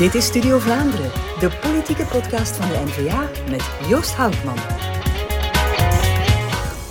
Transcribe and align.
Dit 0.00 0.14
is 0.14 0.26
Studio 0.26 0.58
Vlaanderen, 0.58 1.10
de 1.40 1.58
politieke 1.60 2.04
podcast 2.04 2.56
van 2.56 2.68
de 2.68 2.82
NVA 2.84 3.30
met 3.50 3.70
Joost 3.88 4.14
Houtman. 4.14 4.56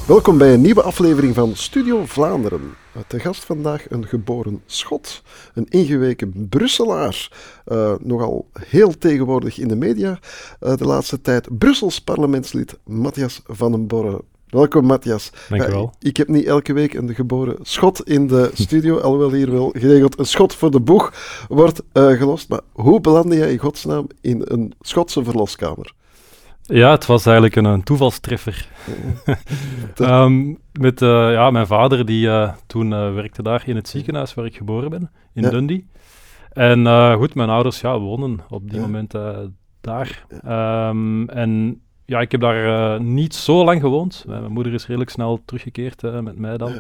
Welkom 0.08 0.38
bij 0.38 0.54
een 0.54 0.62
nieuwe 0.62 0.82
aflevering 0.82 1.36
van 1.36 1.56
Studio 1.56 2.06
Vlaanderen. 2.06 2.62
Te 3.08 3.20
gast 3.20 3.44
vandaag 3.44 3.90
een 3.90 4.08
geboren 4.08 4.62
Schot, 4.66 5.24
een 5.54 5.66
ingeweken 5.70 6.48
Brusselaar, 6.50 7.30
uh, 7.68 7.94
nogal 8.02 8.50
heel 8.60 8.98
tegenwoordig 8.98 9.58
in 9.58 9.68
de 9.68 9.76
media 9.76 10.20
uh, 10.62 10.76
de 10.76 10.86
laatste 10.86 11.22
tijd, 11.22 11.58
Brussels 11.58 12.02
parlementslid 12.02 12.78
Matthias 12.84 13.42
van 13.46 13.72
den 13.72 13.88
Borre. 13.88 14.22
Welkom 14.50 14.86
Matthias. 14.86 15.32
Dankjewel. 15.50 15.84
Uh, 15.84 16.10
ik 16.10 16.18
heb 16.18 16.28
niet 16.28 16.46
elke 16.46 16.74
week 16.74 16.94
een 16.94 17.16
geboren 17.16 17.56
schot 17.62 18.04
in 18.04 18.28
de 18.28 18.52
studio, 18.54 19.00
alhoewel 19.00 19.32
hier 19.32 19.52
wel 19.52 19.70
geregeld 19.78 20.20
een 20.20 20.26
schot 20.26 20.56
voor 20.56 20.72
de 20.72 20.80
boeg 20.80 21.14
wordt 21.48 21.82
gelost. 21.94 22.50
Maar 22.50 22.62
hoe 22.72 23.02
belandde 23.02 23.36
jij 23.36 23.52
in 23.52 23.58
godsnaam 23.58 24.08
in 24.22 24.42
een 24.46 24.74
Schotse 24.82 25.24
verloskamer? 25.24 25.94
Ja, 26.62 26.92
het 26.92 27.06
was 27.06 27.26
eigenlijk 27.26 27.56
een, 27.56 27.66
een 27.66 27.84
toevalstreffer. 27.84 28.68
um, 29.98 30.60
met 30.82 31.02
uh, 31.02 31.32
ja, 31.32 31.52
mijn 31.52 31.68
vader, 31.68 32.06
die 32.06 32.26
uh, 32.26 32.54
toen 32.68 32.90
werkte 32.90 33.44
daar 33.44 33.64
in 33.66 33.76
het 33.76 33.88
ziekenhuis 33.88 34.34
waar 34.34 34.46
ik 34.46 34.56
geboren 34.56 34.90
ben, 34.90 35.12
in 35.34 35.42
ja. 35.42 35.50
Dundee. 35.50 35.88
En 36.50 37.14
goed, 37.18 37.36
mijn 37.36 37.50
ouders 37.50 37.82
ja, 37.82 38.00
wonen 38.00 38.40
op 38.50 38.70
die 38.70 38.80
ja. 38.80 38.86
moment 38.86 39.14
daar. 39.82 40.26
Um, 40.90 41.30
en 41.30 41.82
ja, 42.10 42.20
ik 42.20 42.32
heb 42.32 42.42
daar 42.42 43.02
niet 43.02 43.36
zo 43.36 43.64
lang 43.64 43.82
gewoond. 43.82 44.24
Mijn 44.28 44.52
moeder 44.52 44.74
is 44.74 44.86
redelijk 44.86 45.12
snel 45.12 45.42
teruggekeerd 45.46 46.02
met 46.02 46.38
mij 46.38 46.58
dan. 46.58 46.74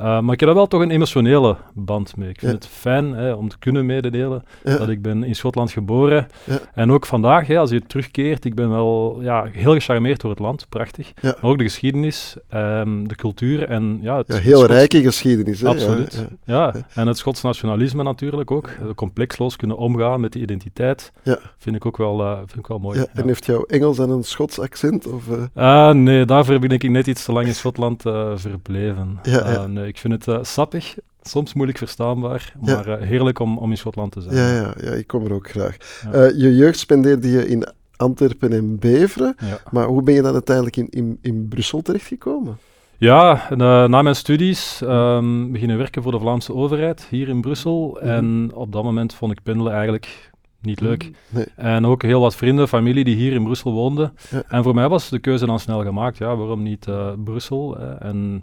Uh, 0.00 0.20
maar 0.20 0.32
ik 0.34 0.40
heb 0.40 0.48
er 0.48 0.54
wel 0.54 0.66
toch 0.66 0.80
een 0.80 0.90
emotionele 0.90 1.56
band 1.74 2.16
mee. 2.16 2.28
Ik 2.28 2.38
vind 2.38 2.52
ja. 2.52 2.58
het 2.58 2.66
fijn 2.66 3.12
hè, 3.12 3.32
om 3.32 3.48
te 3.48 3.58
kunnen 3.58 3.86
mededelen 3.86 4.44
ja. 4.64 4.76
dat 4.76 4.88
ik 4.88 5.02
ben 5.02 5.24
in 5.24 5.34
Schotland 5.34 5.70
geboren. 5.70 6.26
Ja. 6.44 6.58
En 6.74 6.92
ook 6.92 7.06
vandaag, 7.06 7.46
hè, 7.46 7.58
als 7.58 7.70
je 7.70 7.82
terugkeert, 7.86 8.44
ik 8.44 8.54
ben 8.54 8.70
wel 8.70 9.18
ja, 9.20 9.44
heel 9.52 9.72
gecharmeerd 9.72 10.20
door 10.20 10.30
het 10.30 10.38
land, 10.38 10.66
prachtig. 10.68 11.12
Maar 11.22 11.36
ook 11.40 11.58
de 11.58 11.64
geschiedenis, 11.64 12.36
um, 12.54 13.08
de 13.08 13.14
cultuur 13.14 13.68
en 13.68 13.98
ja... 14.02 14.16
Het, 14.16 14.38
heel 14.38 14.66
rijke 14.66 15.02
geschiedenis. 15.02 15.60
Hè? 15.60 15.68
Absoluut. 15.68 16.26
Ja, 16.44 16.74
en 16.94 17.06
het 17.06 17.18
Schots 17.18 17.42
nationalisme 17.42 18.02
natuurlijk 18.02 18.50
ook. 18.50 18.70
Complexloos 18.94 19.56
kunnen 19.56 19.76
omgaan 19.76 20.20
met 20.20 20.32
die 20.32 20.42
identiteit, 20.42 21.12
vind 21.58 21.76
ik 21.76 21.86
ook 21.86 21.96
wel, 21.96 22.20
uh, 22.20 22.36
vind 22.36 22.58
ik 22.58 22.66
wel 22.66 22.78
mooi. 22.78 23.04
En 23.12 23.26
heeft 23.26 23.46
jouw 23.46 23.62
Engels 23.62 23.98
en 23.98 24.10
een 24.10 24.24
Schots 24.24 24.58
accent? 24.58 25.06
Of, 25.06 25.24
uh... 25.56 25.90
nee, 25.90 26.24
daarvoor 26.24 26.58
ben 26.58 26.70
ik 26.70 26.90
net 26.90 27.06
iets 27.06 27.24
te 27.24 27.32
lang 27.32 27.46
in 27.46 27.54
Schotland 27.54 28.02
verbleven. 28.34 29.18
Nee, 29.66 29.81
ik 29.86 29.98
vind 29.98 30.12
het 30.12 30.26
uh, 30.26 30.38
sappig, 30.42 30.96
soms 31.22 31.54
moeilijk 31.54 31.78
verstaanbaar, 31.78 32.54
maar 32.60 32.88
ja. 32.88 32.98
uh, 32.98 33.06
heerlijk 33.06 33.38
om, 33.38 33.58
om 33.58 33.70
in 33.70 33.76
Schotland 33.76 34.12
te 34.12 34.20
zijn. 34.20 34.34
Ja, 34.36 34.54
ja, 34.54 34.74
ja 34.80 34.90
ik 34.90 35.06
kom 35.06 35.24
er 35.24 35.32
ook 35.32 35.50
graag. 35.50 35.76
Ja. 36.12 36.26
Uh, 36.26 36.40
je 36.40 36.56
jeugd 36.56 36.78
spendeerde 36.78 37.30
je 37.30 37.48
in 37.48 37.66
Antwerpen 37.96 38.52
en 38.52 38.78
Beveren, 38.78 39.36
maar 39.70 39.86
hoe 39.86 40.02
ben 40.02 40.14
je 40.14 40.22
dan 40.22 40.32
uiteindelijk 40.32 40.76
in, 40.76 40.88
in, 40.90 41.18
in 41.20 41.48
Brussel 41.48 41.82
terechtgekomen? 41.82 42.58
Ja, 42.96 43.48
na, 43.56 43.86
na 43.86 44.02
mijn 44.02 44.16
studies 44.16 44.80
um, 44.84 45.52
beginnen 45.52 45.78
werken 45.78 46.02
voor 46.02 46.12
de 46.12 46.18
Vlaamse 46.18 46.54
overheid 46.54 47.06
hier 47.10 47.28
in 47.28 47.40
Brussel. 47.40 47.98
Mm 48.00 48.08
-hmm. 48.08 48.16
En 48.16 48.50
op 48.54 48.72
dat 48.72 48.82
moment 48.82 49.14
vond 49.14 49.32
ik 49.32 49.42
pendelen 49.42 49.72
eigenlijk 49.72 50.30
niet 50.60 50.80
leuk. 50.80 51.10
Nee. 51.28 51.44
En 51.56 51.86
ook 51.86 52.02
heel 52.02 52.20
wat 52.20 52.36
vrienden, 52.36 52.68
familie 52.68 53.04
die 53.04 53.16
hier 53.16 53.32
in 53.32 53.44
Brussel 53.44 53.72
woonden. 53.72 54.12
Ja. 54.30 54.42
En 54.48 54.62
voor 54.62 54.74
mij 54.74 54.88
was 54.88 55.08
de 55.08 55.18
keuze 55.18 55.46
dan 55.46 55.58
snel 55.58 55.82
gemaakt. 55.82 56.18
Ja, 56.18 56.36
waarom 56.36 56.62
niet 56.62 56.86
uh, 56.86 57.12
Brussel? 57.24 57.78
En 57.98 58.42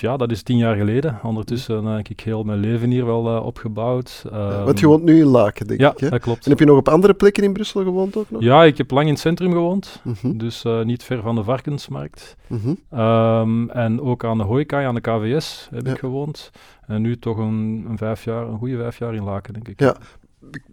ja, 0.00 0.16
dat 0.16 0.30
is 0.30 0.42
tien 0.42 0.56
jaar 0.56 0.76
geleden. 0.76 1.18
Ondertussen 1.22 1.84
heb 1.84 2.08
ik 2.08 2.20
heel 2.20 2.42
mijn 2.42 2.58
leven 2.58 2.90
hier 2.90 3.06
wel 3.06 3.36
uh, 3.36 3.44
opgebouwd. 3.44 4.24
Ja, 4.30 4.64
want 4.64 4.80
je 4.80 4.86
woont 4.86 5.02
nu 5.02 5.18
in 5.18 5.26
Laken, 5.26 5.66
denk 5.66 5.80
ja, 5.80 5.90
ik. 5.90 6.00
Ja, 6.00 6.08
dat 6.08 6.20
klopt. 6.20 6.44
En 6.44 6.50
heb 6.50 6.58
je 6.58 6.64
nog 6.64 6.76
op 6.76 6.88
andere 6.88 7.14
plekken 7.14 7.42
in 7.42 7.52
Brussel 7.52 7.82
gewoond 7.82 8.16
ook 8.16 8.30
nog? 8.30 8.42
Ja, 8.42 8.64
ik 8.64 8.78
heb 8.78 8.90
lang 8.90 9.06
in 9.06 9.12
het 9.12 9.22
centrum 9.22 9.52
gewoond. 9.52 10.00
Mm 10.02 10.14
-hmm. 10.20 10.38
Dus 10.38 10.64
uh, 10.64 10.82
niet 10.82 11.02
ver 11.02 11.22
van 11.22 11.34
de 11.34 11.44
Varkensmarkt. 11.44 12.36
Mm 12.46 12.60
-hmm. 12.62 13.00
um, 13.00 13.70
en 13.70 14.00
ook 14.00 14.24
aan 14.24 14.38
de 14.38 14.44
Hooikaai, 14.44 14.86
aan 14.86 14.94
de 14.94 15.00
KVS 15.00 15.68
heb 15.70 15.86
ja. 15.86 15.92
ik 15.92 15.98
gewoond. 15.98 16.50
En 16.86 17.02
nu 17.02 17.18
toch 17.18 17.36
een, 17.36 17.86
een, 17.88 17.98
vijf 17.98 18.24
jaar, 18.24 18.46
een 18.46 18.58
goede 18.58 18.76
vijf 18.76 18.98
jaar 18.98 19.14
in 19.14 19.24
Laken, 19.24 19.52
denk 19.52 19.68
ik. 19.68 19.80
Ja, 19.80 19.96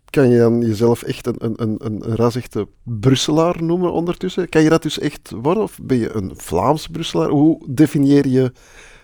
kan 0.10 0.30
je 0.30 0.38
dan 0.38 0.62
jezelf 0.62 1.04
echt 1.04 1.28
een, 1.28 1.36
een, 1.38 1.54
een, 1.58 1.78
een 1.86 2.16
rasechte 2.16 2.68
Brusselaar 2.84 3.64
noemen 3.64 3.92
ondertussen? 3.92 4.50
Kan 4.50 4.62
je 4.62 4.70
dat 4.70 4.84
dus 4.84 5.00
echt 5.00 5.32
worden? 5.42 5.64
Of 5.64 5.80
ben 5.82 5.98
je 5.98 6.16
een 6.16 6.32
Vlaams 6.36 6.88
Brusselaar? 6.88 7.30
Hoe 7.30 7.64
definieer 7.68 8.28
je 8.28 8.52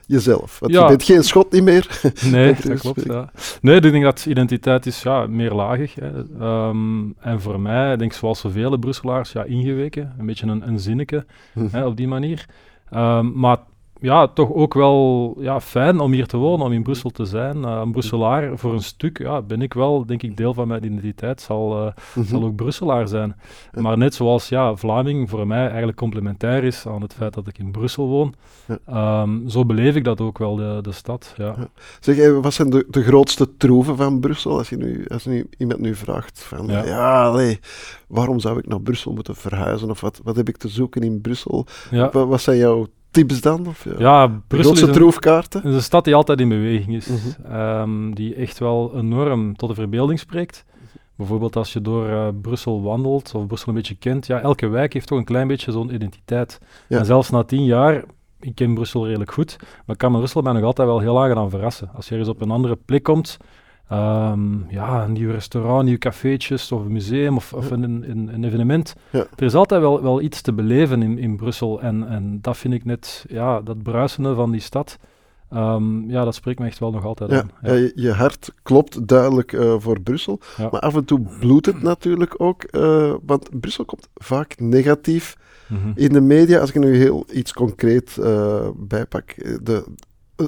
jezelf? 0.05 0.59
Want 0.59 0.71
ja. 0.71 0.81
je 0.81 0.87
bent 0.87 1.03
geen 1.03 1.23
schot 1.23 1.51
niet 1.51 1.63
meer. 1.63 2.01
Nee, 2.31 2.55
dat 2.63 2.79
klopt. 2.79 3.03
Ja. 3.03 3.31
Nee, 3.61 3.75
ik 3.75 3.91
denk 3.91 4.03
dat 4.03 4.25
identiteit 4.25 4.85
is 4.85 5.01
ja, 5.01 5.27
meer 5.27 5.53
lagig. 5.53 5.95
Hè. 5.95 6.09
Um, 6.67 7.15
en 7.19 7.41
voor 7.41 7.59
mij, 7.59 7.93
ik 7.93 7.99
denk 7.99 8.13
zoals 8.13 8.39
zoveel 8.39 8.77
Brusselaars, 8.77 9.31
ja, 9.31 9.43
ingeweken. 9.43 10.15
Een 10.19 10.25
beetje 10.25 10.47
een, 10.47 10.67
een 10.67 10.79
zinnetje 10.79 11.25
hm. 11.53 11.67
hè, 11.71 11.85
op 11.85 11.97
die 11.97 12.07
manier. 12.07 12.45
Um, 12.93 13.39
maar 13.39 13.57
ja, 14.05 14.27
toch 14.27 14.53
ook 14.53 14.73
wel 14.73 15.35
ja, 15.39 15.61
fijn 15.61 15.99
om 15.99 16.11
hier 16.11 16.27
te 16.27 16.38
wonen, 16.38 16.66
om 16.66 16.71
in 16.71 16.83
Brussel 16.83 17.09
te 17.09 17.25
zijn. 17.25 17.57
Uh, 17.57 17.79
een 17.83 17.91
Brusselaar 17.91 18.57
voor 18.57 18.73
een 18.73 18.83
stuk, 18.83 19.17
ja, 19.17 19.41
ben 19.41 19.61
ik 19.61 19.73
wel, 19.73 20.05
denk 20.05 20.23
ik, 20.23 20.38
deel 20.38 20.53
van 20.53 20.67
mijn 20.67 20.85
identiteit, 20.85 21.41
zal, 21.41 21.77
uh, 21.77 21.91
mm-hmm. 22.13 22.25
zal 22.25 22.43
ook 22.43 22.55
Brusselaar 22.55 23.07
zijn. 23.07 23.35
Ja. 23.71 23.81
Maar 23.81 23.97
net 23.97 24.16
zoals 24.16 24.49
ja, 24.49 24.75
Vlaming 24.75 25.29
voor 25.29 25.47
mij 25.47 25.67
eigenlijk 25.67 25.97
complementair 25.97 26.63
is 26.63 26.88
aan 26.88 27.01
het 27.01 27.13
feit 27.13 27.33
dat 27.33 27.47
ik 27.47 27.57
in 27.57 27.71
Brussel 27.71 28.07
woon, 28.07 28.33
ja. 28.67 29.21
um, 29.21 29.49
zo 29.49 29.66
beleef 29.66 29.95
ik 29.95 30.03
dat 30.03 30.22
ook 30.22 30.37
wel, 30.37 30.55
de, 30.55 30.79
de 30.81 30.91
stad. 30.91 31.33
Ja. 31.37 31.55
Zeg, 31.99 32.39
wat 32.41 32.53
zijn 32.53 32.69
de, 32.69 32.85
de 32.89 33.03
grootste 33.03 33.57
troeven 33.57 33.97
van 33.97 34.19
Brussel? 34.19 34.57
Als, 34.57 34.69
je 34.69 34.77
nu, 34.77 35.05
als 35.07 35.25
nu 35.25 35.49
iemand 35.57 35.79
nu 35.79 35.95
vraagt 35.95 36.43
van, 36.43 36.67
ja, 36.67 36.85
ja 36.85 37.25
allee, 37.25 37.59
waarom 38.07 38.39
zou 38.39 38.57
ik 38.57 38.67
naar 38.67 38.81
Brussel 38.81 39.13
moeten 39.13 39.35
verhuizen? 39.35 39.89
Of 39.89 40.01
wat, 40.01 40.22
wat 40.23 40.35
heb 40.35 40.49
ik 40.49 40.57
te 40.57 40.67
zoeken 40.67 41.01
in 41.01 41.22
Brussel? 41.22 41.66
Wat, 41.91 42.13
wat 42.13 42.41
zijn 42.41 42.57
jouw 42.57 42.87
tips 43.15 43.41
dan? 43.41 43.67
Of, 43.67 43.83
ja, 43.83 43.93
ja 43.97 44.41
Brussel 44.47 44.73
is 44.73 44.81
een, 44.81 44.91
troefkaarten? 44.91 45.63
is 45.63 45.73
een 45.73 45.81
stad 45.81 46.03
die 46.03 46.15
altijd 46.15 46.39
in 46.39 46.49
beweging 46.49 46.95
is. 46.95 47.07
Mm-hmm. 47.07 47.79
um, 47.79 48.15
die 48.15 48.35
echt 48.35 48.59
wel 48.59 48.91
enorm 48.95 49.55
tot 49.55 49.69
de 49.69 49.75
verbeelding 49.75 50.19
spreekt. 50.19 50.65
Bijvoorbeeld 51.15 51.55
als 51.55 51.73
je 51.73 51.81
door 51.81 52.09
uh, 52.09 52.27
Brussel 52.41 52.81
wandelt 52.81 53.35
of 53.35 53.47
Brussel 53.47 53.67
een 53.67 53.75
beetje 53.75 53.95
kent, 53.95 54.27
ja, 54.27 54.39
elke 54.39 54.67
wijk 54.67 54.93
heeft 54.93 55.07
toch 55.07 55.17
een 55.17 55.23
klein 55.23 55.47
beetje 55.47 55.71
zo'n 55.71 55.93
identiteit. 55.93 56.59
Ja. 56.87 56.99
En 56.99 57.05
zelfs 57.05 57.29
na 57.29 57.43
tien 57.43 57.65
jaar, 57.65 58.03
ik 58.39 58.55
ken 58.55 58.73
Brussel 58.73 59.05
redelijk 59.05 59.31
goed, 59.31 59.55
maar 59.85 59.95
kan 59.95 60.11
me 60.11 60.17
Brussel 60.17 60.41
mij 60.41 60.53
nog 60.53 60.63
altijd 60.63 60.87
wel 60.87 60.99
heel 60.99 61.23
aangenaam 61.23 61.49
verrassen. 61.49 61.89
Als 61.93 62.05
je 62.05 62.11
ergens 62.11 62.29
op 62.29 62.41
een 62.41 62.51
andere 62.51 62.77
plek 62.85 63.03
komt, 63.03 63.37
Um, 63.91 64.66
ja, 64.69 65.03
een 65.03 65.12
nieuw 65.12 65.31
restaurant, 65.31 65.84
nieuwe 65.84 66.00
cafeetjes 66.00 66.72
of 66.72 66.85
een 66.85 66.91
museum 66.91 67.35
of, 67.35 67.53
of 67.53 67.72
een, 67.72 67.84
een, 67.84 68.34
een, 68.34 68.44
evenement. 68.44 68.96
Ja. 69.09 69.28
Er 69.35 69.46
is 69.46 69.56
altijd 69.56 69.81
wel, 69.81 70.01
wel 70.01 70.22
iets 70.22 70.41
te 70.41 70.53
beleven 70.53 71.01
in, 71.01 71.18
in 71.18 71.35
Brussel 71.35 71.81
en, 71.81 72.07
en 72.07 72.40
dat 72.41 72.57
vind 72.57 72.73
ik 72.73 72.85
net, 72.85 73.25
ja, 73.28 73.62
dat 73.62 73.84
bruisende 73.84 74.35
van 74.35 74.51
die 74.51 74.62
stad. 74.62 74.97
Um, 75.53 76.09
ja, 76.09 76.23
dat 76.23 76.35
spreekt 76.35 76.59
me 76.59 76.66
echt 76.66 76.79
wel 76.79 76.91
nog 76.91 77.06
altijd 77.06 77.31
ja, 77.31 77.38
aan. 77.40 77.51
Ja. 77.62 77.73
Je, 77.73 77.91
je, 77.96 78.12
hart 78.12 78.51
klopt 78.63 79.07
duidelijk 79.07 79.51
uh, 79.51 79.75
voor 79.78 80.02
Brussel, 80.02 80.40
maar 80.57 80.79
af 80.79 80.96
en 80.96 81.06
toe 81.06 81.22
bloedt 81.40 81.66
het 81.66 81.81
natuurlijk 81.81 82.41
ook, 82.41 82.63
uh, 82.72 83.13
want 83.25 83.59
Brussel 83.59 83.85
komt 83.85 84.09
vaak 84.13 84.59
negatief 84.59 85.38
mm 85.67 85.78
-hmm. 85.78 85.91
in 85.96 86.13
de 86.13 86.22
media. 86.22 86.59
Als 86.59 86.69
ik 86.69 86.81
nu 86.81 86.96
heel 86.96 87.25
iets 87.34 87.53
concreet 87.53 88.17
uh, 88.19 88.67
bijpak, 88.75 89.35
de, 89.63 89.85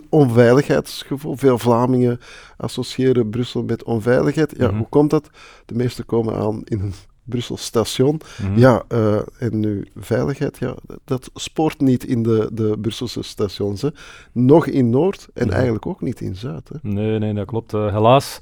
onveiligheidsgevoel. 0.09 1.35
Veel 1.35 1.57
Vlamingen 1.57 2.19
associëren 2.57 3.29
Brussel 3.29 3.63
met 3.63 3.83
onveiligheid. 3.83 4.53
Ja, 4.57 4.63
mm-hmm. 4.63 4.77
hoe 4.77 4.87
komt 4.89 5.09
dat? 5.09 5.29
De 5.65 5.75
meesten 5.75 6.05
komen 6.05 6.35
aan 6.35 6.61
in 6.63 6.79
een 6.79 6.93
Brussel 7.23 7.57
station. 7.57 8.21
Mm-hmm. 8.41 8.57
Ja, 8.57 8.83
uh, 8.89 9.19
en 9.39 9.59
nu 9.59 9.87
veiligheid, 9.95 10.57
ja, 10.57 10.75
dat 11.03 11.29
spoort 11.33 11.79
niet 11.79 12.03
in 12.03 12.23
de, 12.23 12.49
de 12.53 12.77
Brusselse 12.81 13.21
stations. 13.21 13.81
Hè. 13.81 13.89
Nog 14.31 14.67
in 14.67 14.89
Noord 14.89 15.27
en 15.33 15.43
mm-hmm. 15.43 15.51
eigenlijk 15.51 15.85
ook 15.85 16.01
niet 16.01 16.21
in 16.21 16.35
Zuid. 16.35 16.69
Hè. 16.69 16.89
Nee, 16.89 17.19
nee, 17.19 17.33
dat 17.33 17.45
klopt. 17.45 17.73
Uh, 17.73 17.93
helaas. 17.93 18.39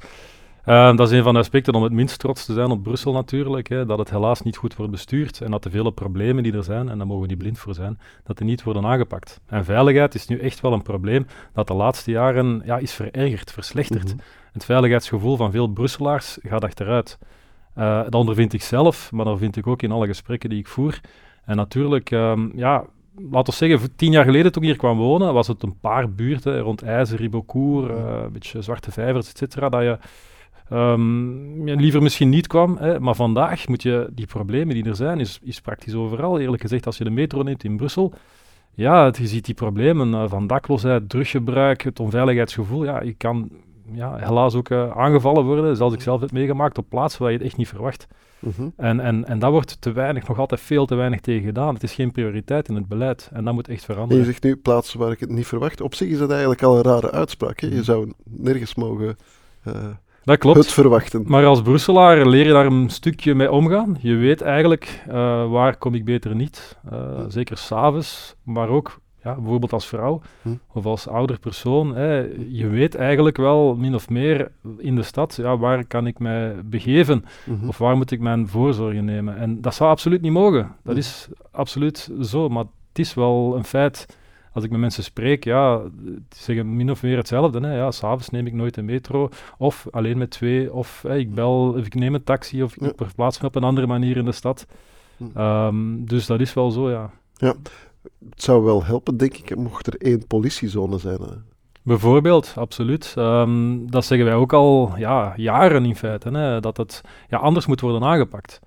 Uh, 0.66 0.96
dat 0.96 1.12
is 1.12 1.18
een 1.18 1.24
van 1.24 1.34
de 1.34 1.40
aspecten 1.40 1.74
om 1.74 1.84
het 1.84 1.92
minst 1.92 2.20
trots 2.20 2.46
te 2.46 2.54
zijn 2.54 2.72
op 2.72 2.84
Brussel 2.84 3.14
natuurlijk, 3.14 3.70
hè, 3.70 3.86
dat 3.86 3.98
het 3.98 4.10
helaas 4.10 4.42
niet 4.42 4.58
goed 4.58 4.76
wordt 4.76 4.92
bestuurd 4.92 5.42
en 5.42 5.52
dat 5.52 5.64
de 5.64 5.70
vele 5.70 5.92
problemen 5.92 6.44
die 6.44 6.54
er 6.54 6.64
zijn, 6.64 6.90
en 6.90 6.98
daar 6.98 7.08
mogen 7.08 7.22
we 7.22 7.28
niet 7.28 7.38
blind 7.38 7.60
voor 7.60 7.74
zijn, 7.74 8.00
dat 8.24 8.38
die 8.38 8.46
niet 8.46 8.64
worden 8.64 8.86
aangepakt. 8.86 9.42
En 9.46 9.66
veiligheid 9.66 10.16
is 10.16 10.28
nu 10.28 10.40
echt 10.40 10.62
wel 10.62 10.74
een 10.74 10.82
probleem 10.82 11.26
dat 11.54 11.68
de 11.68 11.74
laatste 11.74 12.12
jaren 12.12 12.62
ja, 12.66 12.78
is 12.78 12.94
verergerd, 12.94 13.52
verslechterd. 13.52 14.04
Mm-hmm. 14.04 14.20
Het 14.52 14.66
veiligheidsgevoel 14.66 15.38
van 15.38 15.52
veel 15.52 15.68
Brusselaars 15.68 16.38
gaat 16.42 16.64
achteruit. 16.64 17.18
Uh, 17.78 18.04
dat 18.04 18.16
ondervind 18.16 18.54
ik 18.54 18.62
zelf, 18.62 19.12
maar 19.12 19.26
dat 19.26 19.38
vind 19.38 19.56
ik 19.56 19.68
ook 19.68 19.82
in 19.82 19.92
alle 19.92 20.08
gesprekken 20.08 20.50
die 20.50 20.60
ik 20.60 20.68
voer. 20.68 21.00
En 21.46 21.56
natuurlijk, 21.56 22.12
um, 22.12 22.52
ja, 22.56 22.86
laten 23.30 23.54
we 23.54 23.68
zeggen, 23.68 23.96
tien 23.96 24.12
jaar 24.12 24.26
geleden 24.26 24.52
toen 24.52 24.64
ik 24.64 24.70
hier 24.70 24.78
kwam 24.78 24.98
wonen, 24.98 25.34
was 25.34 25.48
het 25.48 25.64
een 25.64 25.80
paar 25.80 26.10
buurten 26.12 26.60
rond 26.60 26.84
IJzer, 26.84 27.18
Ribeaucourt, 27.18 27.92
uh, 27.92 27.98
een 28.24 28.32
beetje 28.32 28.62
Zwarte 28.62 28.92
Vijvers, 28.92 29.30
et 29.30 29.38
cetera, 29.38 29.70
dat 29.70 29.82
je 29.82 29.98
um, 30.72 31.64
liever 31.64 32.02
misschien 32.02 32.30
niet 32.30 32.48
kwam. 32.48 32.78
Hè, 32.78 33.00
maar 33.00 33.16
vandaag 33.16 33.68
moet 33.68 33.84
je 33.84 34.10
die 34.12 34.26
problemen 34.26 34.76
die 34.76 34.86
er 34.86 34.96
zijn, 34.96 35.20
is, 35.20 35.40
is 35.44 35.62
praktisch 35.62 35.94
overal. 35.94 36.40
Eerlijk 36.40 36.62
gezegd, 36.62 36.86
als 36.86 36.98
je 36.98 37.04
de 37.04 37.10
metro 37.10 37.42
neemt 37.42 37.64
in 37.64 37.78
Brussel, 37.78 38.14
ja, 38.74 39.12
je 39.18 39.28
ziet 39.28 39.46
die 39.46 39.56
problemen 39.56 40.10
uh, 40.10 40.24
van 40.28 40.48
dakloosheid, 40.48 41.10
druggebruik, 41.10 41.82
het 41.82 42.00
onveiligheidsgevoel. 42.00 42.84
Ja, 42.84 43.02
je 43.02 43.14
kan 43.14 43.50
ja, 43.92 44.16
helaas 44.16 44.56
ook 44.56 44.72
aangevallen 44.72 45.46
worden, 45.46 45.76
zoals 45.76 45.94
ik 45.94 46.02
zelf 46.02 46.22
heb 46.22 46.32
meegemaakt, 46.32 46.78
op 46.78 46.90
plaatsen 46.90 47.22
waar 47.22 47.32
je 47.32 47.38
het 47.38 47.48
echt 47.48 47.58
niet 47.58 47.68
verwacht. 47.68 48.08
Mhm. 48.40 48.70
en, 48.76 49.00
en, 49.00 49.26
en 49.26 49.40
daar 49.40 49.52
wordt 49.52 49.82
te 49.82 49.92
weinig, 49.92 50.28
nog 50.28 50.40
altijd 50.40 50.62
veel 50.62 50.86
te 50.86 50.96
weinig 50.96 51.20
tegen 51.20 51.46
gedaan. 51.46 51.74
Het 51.74 51.84
is 51.84 51.94
geen 51.94 52.12
prioriteit 52.12 52.68
in 52.68 52.76
het 52.76 52.88
beleid 52.88 53.30
en 53.34 53.44
dat 53.44 53.54
moet 53.54 53.68
echt 53.68 53.86
veranderen. 53.86 54.18
En 54.18 54.26
je 54.26 54.32
zegt 54.32 54.44
nu 54.44 54.56
plaatsen 54.56 55.00
waar 55.00 55.12
ik 55.12 55.20
het 55.20 55.30
niet 55.30 55.48
verwacht. 55.48 55.82
Op 55.82 55.96
zich 55.96 56.10
is 56.10 56.18
dat 56.18 56.30
eigenlijk 56.32 56.64
al 56.64 56.78
een 56.78 56.84
rare 56.84 57.12
uitspraak. 57.12 57.60
Hè? 57.60 57.68
Je 57.68 57.74
mhm. 57.74 57.84
zou 57.84 58.14
nergens 58.24 58.76
mogen 58.76 59.18
uh, 59.68 59.74
dat 60.26 60.38
klopt. 60.38 60.58
het 60.58 60.72
verwachten. 60.72 61.24
Maar 61.28 61.46
als 61.46 61.62
Brusselaar 61.62 62.28
leer 62.28 62.46
je 62.46 62.54
daar 62.54 62.66
een 62.66 62.90
stukje 62.90 63.36
mee 63.36 63.52
omgaan. 63.52 63.98
Je 64.00 64.16
weet 64.16 64.42
eigenlijk 64.42 65.04
uh, 65.08 65.14
waar 65.52 65.78
kom 65.78 65.94
ik 65.94 66.06
beter 66.06 66.36
niet. 66.36 66.78
Uh. 66.94 67.00
Zeker 67.28 67.58
s'avonds, 67.58 68.36
maar 68.44 68.70
ook 68.70 69.00
ja, 69.26 69.36
bijvoorbeeld 69.36 69.74
als 69.74 69.88
vrouw 69.88 70.22
hm. 70.42 70.50
of 70.74 70.86
als 70.86 71.08
ouder 71.08 71.40
persoon, 71.40 71.96
hè, 71.96 72.18
je 72.50 72.68
weet 72.68 72.96
eigenlijk 72.96 73.38
wel 73.38 73.76
min 73.76 73.96
of 73.96 74.10
meer 74.10 74.52
in 74.78 74.96
de 74.96 75.04
stad, 75.04 75.36
ja, 75.36 75.58
waar 75.58 75.86
kan 75.86 76.08
ik 76.08 76.20
mij 76.20 76.56
begeven 76.66 77.26
mhm. 77.46 77.68
of 77.68 77.78
waar 77.78 77.98
moet 77.98 78.12
ik 78.12 78.20
mijn 78.20 78.48
voorzorgen 78.48 79.06
nemen. 79.06 79.38
En 79.38 79.62
dat 79.62 79.76
zou 79.76 79.90
absoluut 79.90 80.22
niet 80.22 80.32
mogen. 80.32 80.76
Dat 80.84 80.94
hm. 80.94 81.00
is 81.00 81.28
absoluut 81.52 82.12
zo, 82.22 82.50
maar 82.50 82.64
het 82.90 83.00
is 83.00 83.14
wel 83.14 83.54
een 83.56 83.64
feit. 83.64 84.18
Als 84.56 84.64
ik 84.64 84.70
met 84.70 84.80
mensen 84.80 85.04
spreek, 85.04 85.44
ja, 85.44 85.82
zeggen 86.30 86.76
min 86.76 86.92
of 86.92 87.04
meer 87.04 87.18
hetzelfde. 87.18 87.60
Hè. 87.60 87.76
Ja, 87.76 87.92
s'avonds 87.92 88.30
neem 88.30 88.48
ik 88.48 88.54
nooit 88.54 88.74
de 88.74 88.82
metro, 88.82 89.30
of 89.58 89.88
alleen 89.92 90.18
met 90.18 90.30
twee, 90.30 90.74
of 90.74 91.04
ik 91.04 91.34
bel, 91.34 91.76
of 91.78 91.86
ik 91.86 91.96
neem 91.96 92.14
een 92.14 92.24
taxi, 92.24 92.64
of 92.64 92.76
ik 92.76 92.94
verplaats 92.96 93.40
me 93.40 93.48
op 93.48 93.56
een 93.56 93.64
andere 93.64 93.88
manier 93.88 94.18
in 94.18 94.26
de 94.26 94.32
stad. 94.32 94.66
Hm. 95.18 95.24
Ehm, 95.34 96.06
dus 96.06 96.26
dat 96.26 96.40
is 96.40 96.54
wel 96.54 96.72
zo, 96.72 96.90
ja. 96.90 97.12
Ja, 97.34 97.54
het 98.30 98.44
zou 98.44 98.64
wel 98.64 98.84
helpen, 98.84 99.18
denk 99.18 99.38
ik, 99.38 99.56
mocht 99.56 99.88
er 99.88 99.98
één 99.98 100.28
politiezone 100.28 100.98
zijn. 100.98 101.22
Hè? 101.22 101.36
Bijvoorbeeld, 101.82 102.54
absoluut. 102.56 103.14
Ehm, 103.18 103.86
dat 103.86 104.06
zeggen 104.06 104.28
wij 104.28 104.36
ook 104.36 104.54
al 104.54 104.94
ja, 104.98 105.34
jaren 105.36 105.86
in 105.86 105.96
feite, 105.96 106.30
hè, 106.30 106.60
dat 106.60 106.78
het 106.78 107.02
ja, 107.30 107.38
anders 107.38 107.66
moet 107.66 107.82
worden 107.82 108.04
aangepakt. 108.04 108.60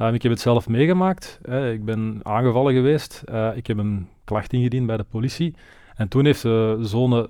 Um, 0.00 0.14
ik 0.14 0.22
heb 0.22 0.32
het 0.32 0.40
zelf 0.40 0.68
meegemaakt. 0.68 1.38
Hè. 1.42 1.72
Ik 1.72 1.84
ben 1.84 2.20
aangevallen 2.22 2.74
geweest. 2.74 3.22
Uh, 3.30 3.56
ik 3.56 3.66
heb 3.66 3.78
een 3.78 4.08
klacht 4.26 4.52
ingediend 4.52 4.86
bij 4.86 4.96
de 4.96 5.06
politie. 5.10 5.54
En 5.96 6.08
toen 6.08 6.24
heeft 6.24 6.42
de 6.42 6.78
zone 6.80 7.28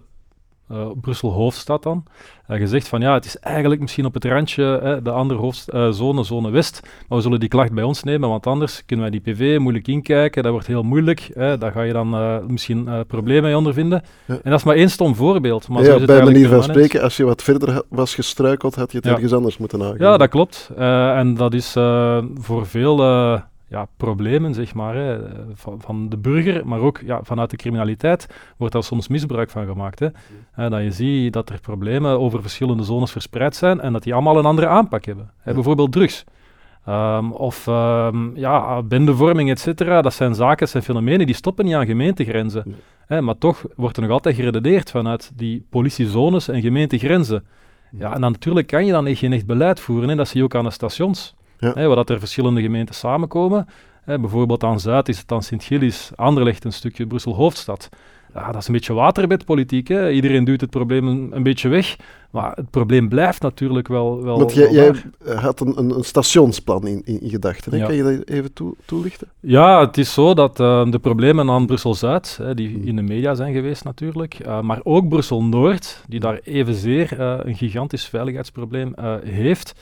uh, 0.73 0.87
Brussel 1.01 1.33
hoofdstad 1.33 1.83
dan, 1.83 2.05
uh, 2.49 2.57
gezegd 2.59 2.89
van 2.89 3.01
ja, 3.01 3.15
het 3.15 3.25
is 3.25 3.39
eigenlijk 3.39 3.81
misschien 3.81 4.05
op 4.05 4.15
het 4.15 4.25
randje 4.25 5.01
de 5.03 5.11
andere 5.11 5.53
uh, 5.75 5.91
zone 6.23 6.51
West, 6.51 6.81
maar 7.09 7.19
we 7.19 7.25
zullen 7.25 7.41
die 7.41 7.49
klacht 7.49 7.73
bij 7.73 7.85
ons 7.85 8.03
nemen, 8.03 8.29
want 8.29 8.47
anders 8.47 8.85
kunnen 8.87 9.11
wij 9.11 9.21
die 9.21 9.35
PV 9.35 9.59
moeilijk 9.59 9.89
inkijken, 9.89 10.43
dat 10.43 10.53
wordt 10.53 10.67
heel 10.67 10.83
moeilijk, 10.83 11.31
hè, 11.35 11.59
daar 11.59 11.73
ga 11.73 11.83
je 11.83 11.93
dan 11.93 12.43
misschien 12.47 12.89
problemen 13.07 13.43
mee 13.43 13.57
ondervinden. 13.57 14.03
Ja. 14.25 14.35
En 14.35 14.51
dat 14.51 14.59
is 14.59 14.65
maar 14.65 14.77
één 14.77 14.91
stom 14.91 15.15
voorbeeld. 15.15 15.69
Maar 15.69 15.85
ja, 15.85 16.05
bij 16.05 16.23
manier 16.23 16.49
van 16.49 16.63
spreken, 16.63 17.03
als 17.03 17.17
je 17.17 17.25
wat 17.25 17.43
verder 17.43 17.83
was 17.89 18.15
gestruikeld, 18.15 18.75
had 18.75 18.93
je 18.93 18.99
het 18.99 19.07
ergens 19.07 19.33
anders 19.33 19.59
moeten 19.59 19.83
aangaan. 19.83 19.99
Ja, 19.99 20.17
dat 20.17 20.29
klopt. 20.29 20.71
en 20.77 21.35
dat 21.35 21.55
is 21.55 21.73
voor 22.35 22.67
veel 22.67 22.97
ja, 23.69 23.89
problemen 23.97 24.55
zeg 24.55 24.75
maar, 24.75 24.95
hè, 24.95 25.19
van, 25.55 25.81
van, 25.81 26.09
de 26.09 26.17
burger, 26.17 26.67
maar 26.67 26.81
ook 26.81 27.01
ja, 27.05 27.21
vanuit 27.23 27.51
de 27.51 27.57
criminaliteit 27.57 28.27
wordt 28.57 28.73
daar 28.73 28.83
soms 28.83 29.09
misbruik 29.09 29.51
van 29.51 29.67
gemaakt. 29.67 29.99
Hè. 29.99 30.09
Mm. 30.57 30.71
dat 30.71 30.83
je 30.83 30.91
ziet 30.91 31.33
dat 31.33 31.49
er 31.49 31.61
problemen 31.61 32.19
over 32.19 32.41
verschillende 32.41 32.83
zones 32.83 33.11
verspreid 33.11 33.57
zijn 33.57 33.81
en 33.81 33.93
dat 33.93 34.03
die 34.03 34.15
allemaal 34.15 34.39
een 34.39 34.45
andere 34.45 34.67
aanpak 34.67 35.05
hebben. 35.05 35.31
Hè, 35.39 35.55
bijvoorbeeld 35.55 35.93
drugs. 35.93 36.25
Um, 36.89 37.33
of 37.33 37.67
um, 37.67 38.37
ja, 38.37 38.83
bendevorming, 38.83 39.51
et 39.51 39.61
cetera. 39.61 40.03
Dat 40.03 40.15
zijn 40.15 40.35
zaken, 40.35 40.69
zijn 40.69 40.83
fenomenen 40.83 41.27
die 41.27 41.35
stoppen 41.35 41.65
niet 41.65 41.75
aan 41.75 41.87
gemeentegrenzen. 41.87 42.77
Hè, 43.07 43.21
maar 43.21 43.39
toch 43.39 43.65
wordt 43.77 43.97
er 43.97 44.03
nog 44.03 44.13
altijd 44.13 44.35
geredeneerd 44.35 44.91
vanuit 44.91 45.33
die 45.35 45.67
politiezones 45.71 46.49
en 46.49 46.61
gemeentegrenzen. 46.61 47.45
Ja, 47.91 48.15
en 48.15 48.21
dan, 48.21 48.33
natuurlijk 48.33 48.67
kan 48.67 48.87
je 48.87 48.93
dan 48.93 49.17
geen 49.17 49.33
echt 49.33 49.47
beleid 49.47 49.81
voeren. 49.81 50.09
Hè. 50.09 50.15
Dat 50.15 50.29
zie 50.29 50.39
je 50.39 50.45
ook 50.45 50.55
aan 50.55 50.65
de 50.65 50.71
stations. 50.71 51.35
Ja. 51.59 51.73
Hè, 51.75 51.87
waar 51.87 51.97
dat 51.97 52.11
er 52.11 52.19
verschillende 52.19 52.63
gemeenten 52.63 52.95
samenkomen. 52.95 53.67
Hè, 54.05 54.19
bijvoorbeeld 54.19 54.65
aan 54.65 54.81
Zuid 54.81 55.09
is 55.09 55.19
het 55.19 55.29
dan 55.29 55.43
Sint-Gillis, 55.43 56.11
Anderlecht 56.15 56.65
een 56.65 56.73
stukje 56.73 57.07
Brussel-Hoofdstad. 57.07 57.89
Ja, 58.35 58.53
dat 58.53 58.61
is 58.61 58.67
een 58.67 58.73
beetje 58.73 58.93
waterbedpolitiek. 58.93 59.89
Hè. 59.89 60.11
Iedereen 60.11 60.45
duwt 60.45 60.61
het 60.61 60.71
probleem 60.71 61.33
een, 61.33 61.43
beetje 61.43 61.69
weg. 61.69 61.97
Maar 62.31 62.53
het 62.55 62.71
probleem 62.71 63.09
blijft 63.09 63.43
natuurlijk 63.43 63.89
wel. 63.89 64.23
wel 64.23 64.39
Want 64.39 64.55
jij, 64.55 64.73
jij 64.73 64.95
had 65.35 65.61
een, 65.61 65.79
een, 65.79 66.05
stationsplan 66.05 66.87
in, 66.87 67.03
in, 67.05 67.31
gedachten. 67.31 67.81
Kan 67.81 67.95
je 67.95 68.03
dat 68.03 68.29
even 68.29 68.53
toelichten? 68.85 69.29
Ja, 69.41 69.81
het 69.81 69.99
is 69.99 70.13
zo 70.13 70.35
dat 70.35 70.61
uh, 70.61 70.91
de 70.91 70.99
problemen 70.99 71.51
aan 71.51 71.67
Brussel-Zuid, 71.67 72.41
die 72.55 72.69
hmm. 72.69 72.87
in 72.87 72.97
de 72.97 73.03
media 73.03 73.35
zijn 73.35 73.53
geweest 73.53 73.85
natuurlijk, 73.85 74.39
uh, 74.47 74.61
maar 74.61 74.81
ook 74.83 75.09
Brussel-Noord, 75.09 76.05
die 76.09 76.21
daar 76.21 76.41
evenzeer 76.43 77.21
uh, 77.21 77.39
een 77.43 77.57
gigantisch 77.57 78.05
veiligheidsprobleem 78.05 78.95
heeft 79.25 79.75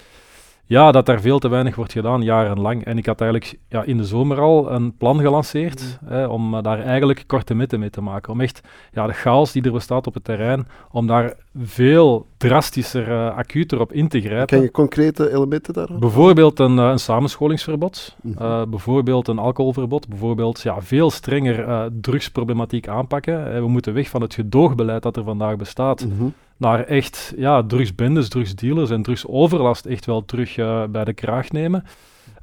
ja, 0.67 0.93
dat 0.93 1.07
daar 1.07 1.21
veel 1.21 1.39
te 1.39 1.49
weinig 1.49 1.77
wordt 1.77 1.93
gedaan, 1.93 2.23
jarenlang. 2.23 2.85
En 2.85 2.99
ik 2.99 3.07
had 3.07 3.21
eigenlijk 3.21 3.59
ja, 3.69 3.83
in 3.83 3.97
de 3.97 4.05
zomer 4.05 4.41
al 4.41 4.73
een 4.73 4.97
plan 4.97 5.21
gelanceerd 5.21 5.99
mm. 6.03 6.09
hè, 6.09 6.27
om 6.27 6.63
daar 6.63 6.81
eigenlijk 6.81 7.25
korte 7.27 7.55
metten 7.55 7.81
mee 7.81 7.91
te 7.91 8.01
maken. 8.01 8.33
Om 8.33 8.41
echt 8.41 8.61
ja, 8.93 9.07
de 9.07 9.13
chaos 9.13 9.53
die 9.53 9.63
er 9.63 9.73
bestaat 9.73 10.07
op 10.07 10.15
het 10.15 10.25
terrein, 10.25 10.67
om 10.91 11.07
daar 11.07 11.35
veel 11.59 12.27
drastischer, 12.37 13.09
uh, 13.09 13.37
acuter 13.37 13.81
op 13.81 13.93
in 13.93 14.09
te 14.09 14.21
grijpen. 14.21 14.47
Ken 14.47 14.63
je 14.63 14.71
concrete 14.71 15.33
elementen 15.33 15.75
daar? 15.75 15.99
Bijvoorbeeld 15.99 16.59
een, 16.59 16.77
uh, 16.77 16.89
een 16.89 16.99
samenscholingsverbod, 16.99 18.17
mm 18.21 18.33
bijvoorbeeld 18.71 19.29
een 19.29 19.39
alcoholverbod, 19.39 20.09
bijvoorbeeld 20.09 20.61
ja, 20.61 20.83
veel 20.83 21.11
strenger 21.11 21.89
drugsproblematiek 22.01 22.89
aanpakken. 22.89 23.61
we 23.63 23.69
moeten 23.69 23.95
weg 23.95 24.09
van 24.09 24.23
het 24.23 24.35
gedoogbeleid 24.35 25.03
dat 25.03 25.17
er 25.17 25.25
vandaag 25.25 25.57
bestaat. 25.57 26.07
Mhm 26.07 26.25
naar 26.57 26.85
echt 26.85 27.35
ja, 27.37 27.63
drugsbendes, 27.63 28.29
drugsdealers 28.29 28.91
en 28.91 29.03
drugsoverlast 29.03 29.87
echt 29.87 30.07
wel 30.07 30.25
terug 30.25 30.57
uh, 30.57 30.85
bij 30.87 31.05
de 31.05 31.13
kraag 31.13 31.51
nemen. 31.51 31.85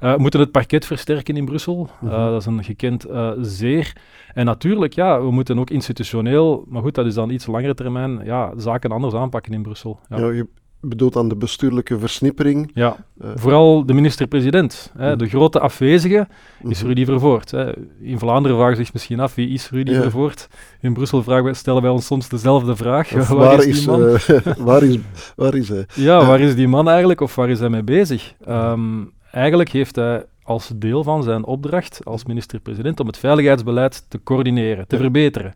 Uh, 0.02 0.14
we 0.14 0.20
moeten 0.20 0.40
het 0.40 0.50
parket 0.50 0.86
versterken 0.86 1.36
in 1.36 1.44
Brussel. 1.44 1.90
Uh, 2.04 2.10
Dat 2.10 2.40
is 2.40 2.46
een 2.46 2.64
gekend 2.64 3.06
zeer. 3.40 3.96
En 4.34 4.44
natuurlijk, 4.44 4.92
ja, 4.92 5.20
we 5.22 5.30
moeten 5.30 5.58
ook 5.58 5.70
institutioneel, 5.70 6.64
maar 6.68 6.82
goed, 6.82 6.94
dat 6.94 7.06
is 7.06 7.14
dan 7.14 7.30
iets 7.30 7.46
langere 7.46 7.74
termijn, 7.74 8.20
ja, 8.24 8.52
zaken 8.56 8.90
anders 8.90 9.14
aanpakken 9.14 9.52
in 9.52 9.62
Brussel. 9.62 10.00
Ja. 10.08 10.18
ja 10.18 10.30
je 10.30 10.48
bedoelt 10.82 11.16
aan 11.16 11.28
de 11.28 11.36
bestuurlijke 11.36 11.98
versnippering? 11.98 12.70
Ja, 12.74 12.96
vooral 13.34 13.86
de 13.86 13.92
minister-president. 13.92 14.92
Mhm. 14.96 15.18
De 15.18 15.28
grote 15.28 15.60
afwezige 15.60 16.28
is 16.62 16.78
mhm. 16.78 16.86
Rudy 16.86 17.04
Vervoort. 17.04 17.50
Hè. 17.50 17.72
In 18.00 18.18
Vlaanderen 18.18 18.56
vragen 18.56 18.76
zich 18.76 18.92
misschien 18.92 19.20
af, 19.20 19.34
wie 19.34 19.48
is 19.48 19.70
Rudy 19.70 19.92
ja. 19.92 20.00
Vervoort? 20.00 20.48
In 20.80 20.92
Brussel 20.92 21.22
vragen, 21.22 21.56
stellen 21.56 21.82
wij 21.82 21.90
ons 21.90 22.06
soms 22.06 22.28
dezelfde 22.28 22.76
vraag. 22.76 23.10
Waar, 23.12 23.34
waar, 23.36 23.64
is 23.64 23.78
die 23.78 23.86
man? 23.86 24.02
Uh, 24.02 24.16
waar, 24.68 24.82
is, 24.82 24.98
waar 25.36 25.54
is 25.54 25.68
hij? 25.68 25.86
Ja, 25.94 26.26
waar 26.26 26.40
is 26.40 26.54
die 26.54 26.68
man 26.68 26.88
eigenlijk, 26.88 27.20
of 27.20 27.34
waar 27.34 27.50
is 27.50 27.58
hij 27.58 27.68
mee 27.68 27.82
bezig? 27.82 28.34
Um, 28.48 29.12
eigenlijk 29.30 29.70
heeft 29.70 29.96
hij 29.96 30.24
als 30.42 30.72
deel 30.76 31.02
van 31.02 31.22
zijn 31.22 31.44
opdracht 31.44 32.00
als 32.04 32.24
minister-president 32.24 33.00
om 33.00 33.06
het 33.06 33.18
veiligheidsbeleid 33.18 34.04
te 34.08 34.20
coördineren, 34.22 34.88
te 34.88 34.96
verbeteren. 34.96 35.54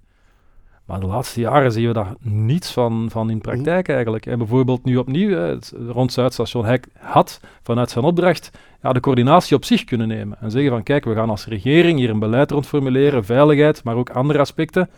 Maar 0.86 1.00
de 1.00 1.06
laatste 1.06 1.40
jaren 1.40 1.72
zien 1.72 1.86
we 1.86 1.92
daar 1.92 2.14
niets 2.20 2.72
van, 2.72 3.08
van 3.10 3.30
in 3.30 3.40
praktijk 3.40 3.88
eigenlijk. 3.88 4.26
En 4.26 4.38
bijvoorbeeld 4.38 4.84
nu 4.84 4.96
opnieuw, 4.96 5.36
het, 5.36 5.74
rond 5.88 6.12
Zuidstation 6.12 6.64
Hek 6.64 6.86
had 6.98 7.40
vanuit 7.62 7.90
zijn 7.90 8.04
opdracht 8.04 8.50
ja, 8.82 8.92
de 8.92 9.00
coördinatie 9.00 9.56
op 9.56 9.64
zich 9.64 9.84
kunnen 9.84 10.08
nemen. 10.08 10.36
En 10.40 10.50
zeggen 10.50 10.70
van 10.70 10.82
kijk, 10.82 11.04
we 11.04 11.14
gaan 11.14 11.30
als 11.30 11.46
regering 11.46 11.98
hier 11.98 12.10
een 12.10 12.18
beleid 12.18 12.50
rond 12.50 12.66
formuleren, 12.66 13.24
veiligheid, 13.24 13.84
maar 13.84 13.96
ook 13.96 14.10
andere 14.10 14.38
aspecten. 14.38 14.88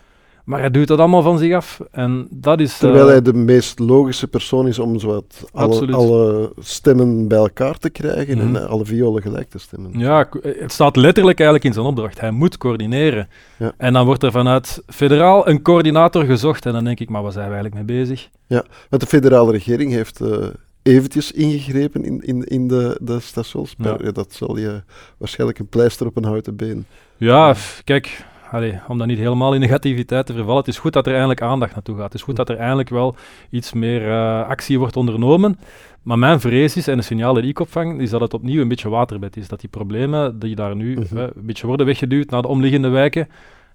Maar 0.49 0.61
hij 0.61 0.71
doet 0.71 0.87
dat 0.87 0.99
allemaal 0.99 1.23
van 1.23 1.39
zich 1.39 1.55
af. 1.55 1.81
En 1.91 2.27
dat 2.31 2.61
is, 2.61 2.79
Terwijl 2.79 3.05
uh, 3.05 3.11
hij 3.11 3.23
de 3.23 3.33
meest 3.33 3.79
logische 3.79 4.29
persoon 4.29 4.67
is 4.67 4.79
om 4.79 4.99
zowat 4.99 5.45
alle, 5.53 5.93
alle 5.93 6.53
stemmen 6.59 7.29
bij 7.29 7.39
elkaar 7.39 7.79
te 7.79 7.91
krijgen 7.91 8.39
en 8.39 8.51
mhm. 8.51 8.65
alle 8.65 8.85
violen 8.85 9.23
gelijk 9.23 9.51
te 9.51 9.59
stemmen. 9.59 9.99
Ja, 9.99 10.29
het 10.43 10.73
staat 10.73 10.97
letterlijk 10.97 11.39
eigenlijk 11.39 11.69
in 11.69 11.75
zijn 11.75 11.87
opdracht. 11.87 12.21
Hij 12.21 12.31
moet 12.31 12.59
coördineren. 12.59 13.29
Ja. 13.59 13.73
En 13.77 13.93
dan 13.93 14.07
wordt 14.07 14.23
er 14.23 14.31
vanuit 14.31 14.83
federaal 14.87 15.49
een 15.49 15.63
coördinator 15.63 16.25
gezocht. 16.25 16.67
En 16.67 16.73
dan 16.73 16.85
denk 16.85 17.01
ik, 17.01 17.09
maar 17.09 17.23
waar 17.23 17.33
zijn 17.33 17.49
we 17.49 17.55
eigenlijk 17.55 17.87
mee 17.87 17.99
bezig? 17.99 18.29
Ja, 18.47 18.65
want 18.89 19.03
de 19.03 19.09
federale 19.09 19.53
regering 19.53 19.93
heeft... 19.93 20.21
Uh, 20.21 20.47
eventjes 20.83 21.33
ingegrepen 21.33 22.05
in, 22.05 22.21
in, 22.21 22.45
in 22.45 22.69
de, 22.69 22.99
de 23.01 23.21
stations. 23.21 23.75
Ja. 23.79 23.97
dat 23.97 24.33
zal 24.33 24.59
je 24.59 24.83
waarschijnlijk 25.19 25.59
een 25.59 25.69
pleister 25.69 26.07
op 26.07 26.17
een 26.17 26.25
houten 26.25 26.57
been. 26.57 26.87
Ja, 27.17 27.55
kijk, 27.85 28.25
allee, 28.51 28.81
om 28.89 28.99
dat 28.99 29.07
niet 29.07 29.19
helemaal 29.19 29.55
in 29.55 29.61
negativiteit 29.61 30.27
te 30.27 30.33
vervallen, 30.33 30.59
het 30.59 30.69
is 30.69 30.79
goed 30.79 30.93
dat 30.93 31.07
er 31.07 31.13
eindelijk 31.13 31.43
aandacht 31.43 31.75
naartoe 31.75 31.95
gaat. 31.95 32.05
Het 32.05 32.15
is 32.15 32.23
goed 32.23 32.37
dat 32.37 32.49
er 32.49 32.57
eindelijk 32.57 32.89
wel 32.89 33.17
iets 33.51 33.73
meer 33.73 34.07
uh, 34.07 34.49
actie 34.49 34.79
wordt 34.79 34.97
ondernomen. 34.97 35.59
Maar 36.03 36.19
mijn 36.19 36.41
vrees 36.41 36.77
is, 36.77 36.89
en 36.89 36.97
de 36.97 37.03
signalen 37.03 37.43
die 37.43 37.51
ik 37.51 37.61
opvang, 37.61 38.01
is 38.01 38.11
dat 38.11 38.21
het 38.21 38.35
opnieuw 38.35 38.61
een 38.61 38.69
beetje 38.69 38.89
waterbed 38.89 39.37
is. 39.37 39.49
Dat 39.49 39.61
die 39.61 39.69
problemen 39.69 40.39
die 40.39 40.55
daar 40.55 40.77
nu 40.77 40.97
uh, 40.97 41.05
een 41.13 41.33
beetje 41.35 41.67
worden 41.67 41.87
weggeduwd 41.87 42.31
naar 42.31 42.43
de 42.43 42.49
omliggende 42.49 42.89
wijken, 42.89 43.29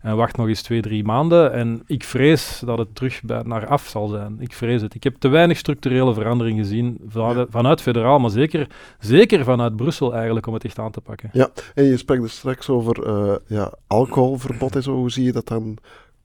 en 0.04 0.16
wacht 0.16 0.38
nog 0.38 0.48
eens 0.48 0.62
twee, 0.62 0.82
drie 0.82 1.04
maanden. 1.04 1.54
En 1.54 1.84
ik 1.86 2.04
vrees 2.04 2.62
dat 2.66 2.78
het 2.78 2.96
terug 2.96 3.22
naar 3.24 3.68
af 3.68 3.88
zal 3.88 4.08
zijn. 4.08 4.36
Ik 4.40 4.54
vrees 4.54 4.82
het. 4.82 4.96
Ik 4.96 5.04
heb 5.04 5.16
te 5.16 5.28
weinig 5.28 5.58
structurele 5.58 6.14
verandering 6.14 6.60
gezien 6.60 6.98
vanuit, 7.08 7.48
vanuit 7.52 7.82
federaal, 7.82 8.20
maar 8.20 8.30
zeker, 8.30 8.68
zeker 9.00 9.44
vanuit 9.44 9.76
Brussel 9.76 10.14
eigenlijk 10.14 10.48
om 10.48 10.54
het 10.54 10.66
echt 10.66 10.80
aan 10.80 10.92
te 10.92 11.02
pakken. 11.02 11.30
Ja, 11.34 11.50
en 11.74 11.84
je 11.84 11.98
sprak 11.98 12.22
dus 12.22 12.38
straks 12.38 12.70
over 12.70 13.08
uh, 13.08 13.36
ja, 13.48 13.74
alcoholverbod 13.88 14.76
en 14.76 14.84
zo. 14.84 14.94
Hoe 14.94 15.12
zie 15.12 15.24
je 15.24 15.32
dat 15.32 15.48
dan 15.48 15.78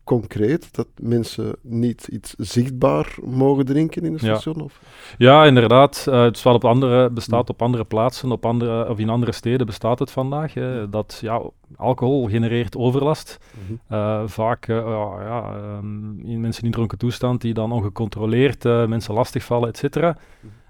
concreet? 0.09 0.75
Dat 0.75 0.89
mensen 1.01 1.57
niet 1.63 2.09
iets 2.13 2.35
zichtbaar 2.39 3.17
mogen 3.25 3.65
drinken 3.65 4.03
in 4.03 4.13
een 4.13 4.19
station? 4.19 4.55
Ja, 4.57 4.63
of? 4.63 4.81
ja 5.19 5.45
inderdaad. 5.45 6.07
Uh, 6.09 6.23
het 6.23 6.45
op 6.45 6.65
andere, 6.65 7.11
bestaat 7.11 7.51
op 7.51 7.63
andere 7.63 7.85
plaatsen, 7.85 8.33
op 8.33 8.47
andere, 8.47 8.89
of 8.89 8.99
in 8.99 9.09
andere 9.09 9.33
steden 9.33 9.67
bestaat 9.67 9.99
het 9.99 10.11
vandaag. 10.11 10.55
Hè, 10.55 10.89
dat 10.89 11.19
ja, 11.23 11.43
alcohol 11.77 12.29
genereert 12.29 12.77
overlast. 12.77 13.39
Mm 13.69 13.79
-hmm. 13.87 14.29
vaak 14.29 14.69
uh, 14.69 14.77
ja, 15.21 15.57
um, 15.79 16.21
in 16.25 16.41
mensen 16.41 16.65
in 16.65 16.71
dronken 16.71 16.99
toestand 16.99 17.41
die 17.41 17.55
dan 17.55 17.73
ongecontroleerd 17.73 18.65
mensen 18.65 19.15
lastigvallen, 19.15 19.69
et 19.69 19.77
cetera. 19.77 20.17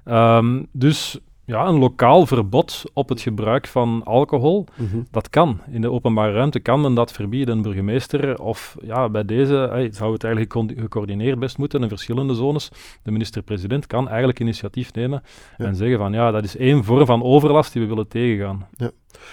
Mhm. 0.04 0.14
Um, 0.14 0.66
dus 0.73 1.21
ja, 1.48 1.66
een 1.66 1.78
lokaal 1.78 2.26
verbod 2.26 2.82
op 2.92 3.08
het 3.08 3.20
gebruik 3.20 3.66
van 3.66 4.02
alcohol, 4.04 4.66
mhm. 4.76 5.02
dat 5.10 5.30
kan. 5.30 5.60
In 5.70 5.80
de 5.80 5.90
openbare 5.90 6.32
ruimte 6.32 6.60
kan 6.60 6.80
men 6.80 6.94
dat 6.94 7.12
verbieden, 7.12 7.56
een 7.56 7.62
burgemeester. 7.62 8.40
Of 8.40 8.76
ja, 8.82 9.08
bij 9.08 9.24
deze 9.24 9.54
hey, 9.54 9.92
zou 9.92 10.12
het 10.12 10.24
eigenlijk 10.24 10.78
gecoördineerd 10.80 11.38
best 11.38 11.58
moeten 11.58 11.82
in 11.82 11.88
verschillende 11.88 12.34
zones. 12.34 12.70
De 13.02 13.10
minister-president 13.10 13.86
kan 13.86 14.08
eigenlijk 14.08 14.40
initiatief 14.40 14.92
nemen 14.92 15.22
en 15.56 15.76
zeggen 15.76 15.98
van 15.98 16.12
ja, 16.12 16.30
dat 16.30 16.44
is 16.44 16.56
één 16.56 16.84
vorm 16.84 17.06
van 17.06 17.22
overlast 17.22 17.72
die 17.72 17.82
we 17.82 17.88
willen 17.88 18.08
tegengaan. 18.08 18.66
Ja. 18.76 18.90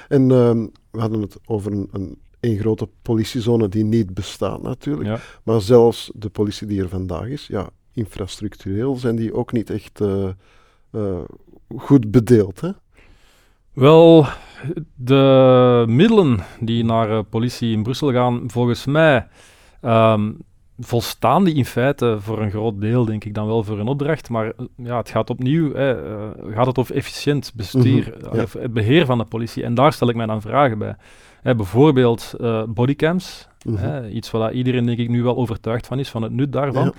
En 0.07 0.21
uh, 0.21 0.51
we 0.91 0.99
hadden 0.99 1.21
het 1.21 1.37
over 1.45 1.71
een, 1.71 1.89
een, 1.91 2.17
een, 2.39 2.57
grote 2.57 2.89
politiezone 3.01 3.69
die 3.69 3.83
niet 3.83 4.13
bestaat 4.13 4.61
natuurlijk. 4.61 5.09
Ja. 5.09 5.19
Maar 5.43 5.61
zelfs 5.61 6.11
de 6.13 6.29
politie 6.29 6.67
die 6.67 6.81
er 6.81 6.89
vandaag 6.89 7.27
is, 7.27 7.47
ja, 7.47 7.69
infrastructureel 7.93 8.95
zijn 8.95 9.15
die 9.15 9.33
ook 9.33 9.51
niet 9.51 9.69
echt... 9.69 9.99
Uh, 9.99 10.27
uh, 10.91 11.19
goed 11.77 12.11
bedeeld. 12.11 12.61
Hè? 12.61 12.69
Wel, 13.73 14.25
de 14.95 15.83
middelen 15.87 16.39
die 16.59 16.83
naar 16.83 17.09
uh, 17.09 17.19
politie 17.29 17.71
in 17.71 17.83
Brussel 17.83 18.11
gaan, 18.11 18.43
volgens 18.47 18.85
mij 18.85 19.27
um, 19.81 20.37
volstaan 20.79 21.43
die 21.43 21.55
in 21.55 21.65
feite 21.65 22.17
voor 22.19 22.41
een 22.41 22.49
groot 22.49 22.81
deel, 22.81 23.05
denk 23.05 23.23
ik, 23.23 23.33
dan 23.33 23.47
wel 23.47 23.63
voor 23.63 23.79
een 23.79 23.87
opdracht. 23.87 24.29
Maar 24.29 24.45
eh, 24.45 24.65
ja, 24.75 24.97
het 24.97 25.09
gaat 25.09 25.29
opnieuw, 25.29 25.73
hè, 25.73 26.17
uh, 26.17 26.55
gaat 26.55 26.65
het 26.65 26.77
over 26.77 26.95
efficiënt 26.95 27.51
bestuur, 27.55 28.13
mm 28.17 28.29
-hmm, 28.29 28.39
ja. 28.39 28.45
het 28.59 28.73
beheer 28.73 29.05
van 29.05 29.17
de 29.17 29.25
politie. 29.25 29.63
En 29.63 29.73
daar 29.73 29.93
stel 29.93 30.09
ik 30.09 30.15
mij 30.15 30.25
dan 30.25 30.41
vragen 30.41 30.77
bij. 30.77 30.95
Hè, 31.41 31.55
bijvoorbeeld 31.55 32.33
uh, 32.41 32.63
bodycams, 32.67 33.47
mm 33.65 33.75
-hmm. 33.75 33.83
hè, 33.83 34.09
iets 34.09 34.31
waar 34.31 34.53
iedereen 34.53 34.85
denk 34.85 34.97
ik 34.97 35.09
nu 35.09 35.23
wel 35.23 35.37
overtuigd 35.37 35.87
van 35.87 35.99
is, 35.99 36.09
van 36.09 36.21
het 36.21 36.31
nut 36.31 36.51
daarvan. 36.51 36.83
Ja, 36.83 36.93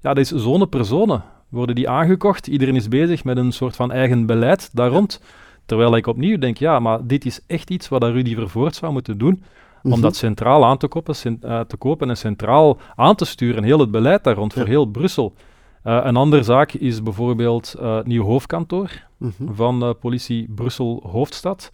ja 0.00 0.14
dat 0.14 0.18
is 0.18 0.42
zone 0.42 0.66
personen 0.66 1.22
worden 1.48 1.74
die 1.74 1.88
aangekocht. 1.88 2.46
Iedereen 2.46 2.76
is 2.76 2.88
bezig 2.88 3.24
met 3.24 3.36
een 3.36 3.52
soort 3.52 3.76
van 3.76 3.92
eigen 3.92 4.26
beleid 4.26 4.70
daar 4.72 4.90
rond. 4.90 5.20
Terwijl 5.66 5.96
ik 5.96 6.06
opnieuw 6.06 6.38
denk, 6.38 6.56
ja, 6.56 6.78
maar 6.78 7.06
dit 7.06 7.24
is 7.24 7.40
echt 7.46 7.70
iets 7.70 7.88
wat 7.88 8.02
Rudy 8.02 8.34
Vervoort 8.34 8.74
zou 8.74 8.92
moeten 8.92 9.18
doen. 9.18 9.42
Om 9.82 9.90
mhm. 9.90 10.00
dat 10.00 10.16
centraal 10.16 10.64
aan 10.64 10.78
te 10.78 10.88
kopen, 10.88 11.14
uh, 11.24 11.60
te 11.60 11.76
kopen 11.76 12.08
en 12.08 12.16
centraal 12.16 12.78
aan 12.94 13.14
te 13.14 13.24
sturen. 13.24 13.62
Heel 13.64 13.78
het 13.78 13.90
beleid 13.90 14.24
daar 14.24 14.34
rond, 14.34 14.52
voor 14.52 14.66
heel 14.66 14.86
Brussel. 14.86 15.34
Uh, 15.84 16.00
een 16.04 16.16
andere 16.16 16.42
zaak 16.42 16.72
is 16.72 17.02
bijvoorbeeld 17.02 17.74
uh, 17.80 17.96
het 17.96 18.06
nieuw 18.06 18.24
hoofdkantoor 18.24 18.90
mm 19.16 19.32
-hmm. 19.36 19.54
van 19.54 19.96
politie 20.00 20.48
Brussel 20.54 21.02
Hoofdstad. 21.10 21.70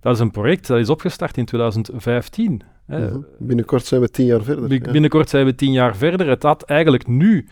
Dat 0.00 0.14
is 0.14 0.20
een 0.20 0.30
project 0.30 0.66
dat 0.66 0.78
is 0.78 0.88
opgestart 0.88 1.36
in 1.36 1.44
2015. 1.44 2.62
Mm 2.86 2.96
-hmm. 2.96 3.26
Binnenkort 3.38 3.86
zijn 3.86 4.00
we 4.00 4.10
tien 4.10 4.26
jaar 4.26 4.42
verder. 4.42 4.80
Binnenkort 4.92 5.28
zijn 5.28 5.44
we 5.44 5.54
tien 5.54 5.72
jaar 5.72 5.96
verder. 5.96 6.28
Het 6.28 6.42
had 6.42 6.62
eigenlijk 6.62 7.06
nu 7.06 7.48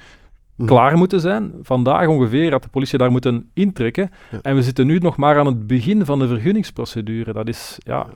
Mhm. 0.61 0.69
klaar 0.69 0.97
moeten 0.97 1.21
zijn. 1.21 1.53
Vandaag 1.63 2.07
ongeveer 2.07 2.51
had 2.51 2.63
de 2.63 2.69
politie 2.69 2.99
daar 2.99 3.11
moeten 3.11 3.51
intrekken. 3.55 4.11
En 4.43 4.55
we 4.55 4.63
zitten 4.63 4.87
nu 4.87 4.99
nog 4.99 5.17
maar 5.17 5.39
aan 5.39 5.47
het 5.47 5.67
begin 5.67 6.05
van 6.05 6.19
de 6.19 6.29
vergunningsprocedure. 6.29 7.33
Dat 7.33 7.49
is, 7.49 7.79
ja, 7.85 8.07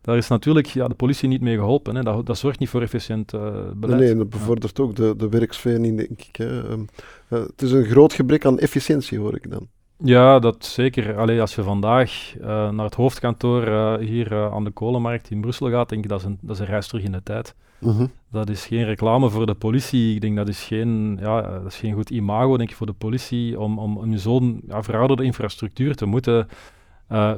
daar 0.00 0.16
is 0.16 0.28
natuurlijk 0.28 0.66
ja, 0.66 0.88
de 0.88 0.94
politie 0.94 1.28
niet 1.28 1.40
mee 1.40 1.56
geholpen. 1.56 1.94
Hè. 1.96 2.02
Dat, 2.02 2.26
dat 2.26 2.38
zorgt 2.38 2.58
niet 2.58 2.68
voor 2.68 2.82
efficiënt 2.82 3.32
uh, 3.32 3.52
beleid. 3.74 4.00
Nee, 4.00 4.16
dat 4.16 4.30
bevordert 4.30 4.80
ook 4.80 4.96
de, 4.96 5.14
de 5.16 5.28
werksfeer 5.28 5.78
niet, 5.78 5.96
denk 5.96 6.22
ik. 6.22 6.36
Hè. 6.36 6.70
Um, 6.70 6.86
uh, 7.28 7.40
het 7.40 7.62
is 7.62 7.72
een 7.72 7.84
groot 7.84 8.12
gebrek 8.12 8.44
aan 8.44 8.58
efficiëntie, 8.58 9.18
hoor 9.18 9.34
ik 9.34 9.50
dan. 9.50 9.68
Ja, 9.98 10.38
dat 10.38 10.64
zeker. 10.64 11.16
Allee, 11.18 11.40
als 11.40 11.54
je 11.54 11.62
vandaag 11.62 12.34
uh, 12.40 12.46
naar 12.70 12.84
het 12.84 12.94
hoofdkantoor 12.94 13.98
hier 13.98 14.50
aan 14.52 14.64
de 14.64 14.70
kolenmarkt 14.70 15.30
in 15.30 15.40
Brussel 15.40 15.70
gaat, 15.70 15.88
denk 15.88 16.04
ik 16.04 16.10
dat 16.10 16.20
is 16.20 16.26
een, 16.26 16.38
dat 16.40 16.54
is 16.54 16.60
een 16.60 16.66
reis 16.66 16.86
terug 16.86 17.04
in 17.04 17.12
de 17.12 17.22
tijd. 17.22 17.54
Mhm. 17.78 18.06
Dat 18.30 18.48
is 18.48 18.66
geen 18.66 18.84
reclame 18.84 19.30
voor 19.30 19.46
de 19.46 19.54
politie. 19.54 20.14
Ik 20.14 20.20
denk 20.20 20.36
dat 20.36 20.48
is 20.48 20.62
geen, 20.62 21.18
ja, 21.20 21.40
dat 21.40 21.66
is 21.66 21.76
geen 21.76 21.94
goed 21.94 22.10
imago 22.10 22.56
denk 22.56 22.70
ik, 22.70 22.76
voor 22.76 22.86
de 22.86 22.92
politie 22.92 23.60
om, 23.60 23.78
om, 23.78 23.96
om 23.96 24.16
zo'n 24.16 24.62
ja, 24.68 24.82
verouderde 24.82 25.24
infrastructuur 25.24 25.94
te 25.94 26.06
moeten 26.06 26.48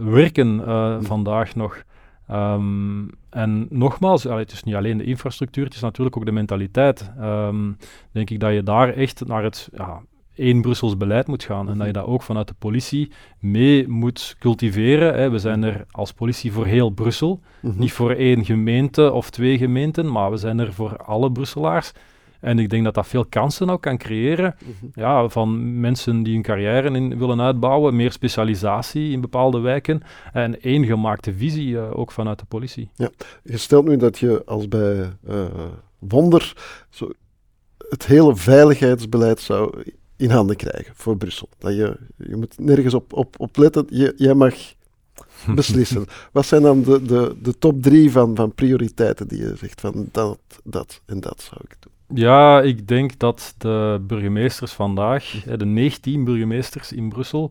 werken 0.00 0.60
uh, 0.60 0.96
vandaag 1.00 1.54
nog. 1.54 1.82
Um, 2.30 3.10
en 3.30 3.66
nogmaals, 3.70 4.26
allee, 4.26 4.42
het 4.42 4.52
is 4.52 4.62
niet 4.62 4.74
alleen 4.74 4.98
de 4.98 5.04
infrastructuur, 5.04 5.64
het 5.64 5.74
is 5.74 5.80
natuurlijk 5.80 6.16
ook 6.16 6.24
de 6.24 6.32
mentaliteit. 6.32 7.12
Um, 7.20 7.76
denk 8.12 8.30
ik 8.30 8.40
dat 8.40 8.52
je 8.52 8.62
daar 8.62 8.88
echt 8.88 9.26
naar 9.26 9.42
het 9.42 9.68
ja, 9.72 10.02
één 10.36 10.60
Brussels 10.60 10.96
beleid 10.96 11.26
moet 11.26 11.44
gaan. 11.44 11.68
En 11.68 11.78
dat 11.78 11.86
je 11.86 11.92
dat 11.92 12.04
ook 12.04 12.22
vanuit 12.22 12.48
de 12.48 12.54
politie 12.58 13.12
mee 13.38 13.88
moet 13.88 14.36
cultiveren. 14.38 15.14
Hè. 15.14 15.30
We 15.30 15.38
zijn 15.38 15.62
er 15.62 15.84
als 15.90 16.12
politie 16.12 16.52
voor 16.52 16.66
heel 16.66 16.90
Brussel. 16.90 17.40
Mhm. 17.60 17.78
Niet 17.78 17.92
voor 17.92 18.10
één 18.10 18.44
gemeente 18.44 19.12
of 19.12 19.30
twee 19.30 19.58
gemeenten, 19.58 20.12
maar 20.12 20.30
we 20.30 20.36
zijn 20.36 20.58
er 20.58 20.72
voor 20.72 20.96
alle 20.96 21.32
Brusselaars. 21.32 21.92
En 22.40 22.58
ik 22.58 22.70
denk 22.70 22.84
dat 22.84 22.94
dat 22.94 23.06
veel 23.06 23.24
kansen 23.24 23.70
ook 23.70 23.82
kan 23.82 23.98
creëren. 23.98 24.54
Mhm. 24.58 25.00
ja, 25.00 25.28
van 25.28 25.80
mensen 25.80 26.22
die 26.22 26.32
hun 26.32 26.42
carrière 26.42 26.90
in 26.90 27.18
willen 27.18 27.40
uitbouwen, 27.40 27.96
meer 27.96 28.12
specialisatie 28.12 29.12
in 29.12 29.20
bepaalde 29.20 29.58
wijken 29.58 30.02
en 30.32 30.60
één 30.60 30.84
gemaakte 30.84 31.34
visie 31.34 31.68
uh, 31.68 31.98
ook 31.98 32.12
vanuit 32.12 32.38
de 32.38 32.44
politie. 32.44 32.90
Ja, 32.94 33.10
je 33.42 33.56
stelt 33.56 33.88
nu 33.88 33.96
dat 33.96 34.18
je 34.18 34.42
als 34.44 34.68
bij 34.68 35.12
uh, 35.28 35.44
Wonder 35.98 36.52
zo 36.90 37.10
het 37.88 38.06
hele 38.06 38.36
veiligheidsbeleid 38.36 39.40
zou 39.40 39.82
in 40.16 40.30
handen 40.30 40.56
krijgen 40.56 40.92
voor 40.96 41.16
Brussel. 41.16 41.48
Dat 41.58 41.74
je, 41.74 41.96
je 42.16 42.36
moet 42.36 42.58
nergens 42.58 42.94
op, 42.94 43.12
op, 43.12 43.34
op 43.40 43.56
letten. 43.56 43.86
Je, 43.88 44.12
jij 44.16 44.34
mag 44.34 44.54
beslissen. 45.54 46.06
Wat 46.32 46.46
zijn 46.46 46.62
dan 46.62 46.82
de, 46.82 47.02
de, 47.02 47.36
de 47.42 47.58
top 47.58 47.82
drie 47.82 48.10
van, 48.10 48.36
van 48.36 48.54
prioriteiten 48.54 49.28
die 49.28 49.38
je 49.38 49.54
zegt 49.56 49.80
van 49.80 50.08
dat, 50.12 50.38
dat 50.64 51.00
en 51.06 51.20
dat 51.20 51.42
zou 51.42 51.60
ik 51.68 51.76
doen? 51.80 52.18
Ja, 52.18 52.60
ik 52.60 52.88
denk 52.88 53.18
dat 53.18 53.54
de 53.58 54.04
burgemeesters 54.06 54.72
vandaag, 54.72 55.42
de 55.56 55.64
19 55.64 56.24
burgemeesters 56.24 56.92
in 56.92 57.08
Brussel, 57.08 57.50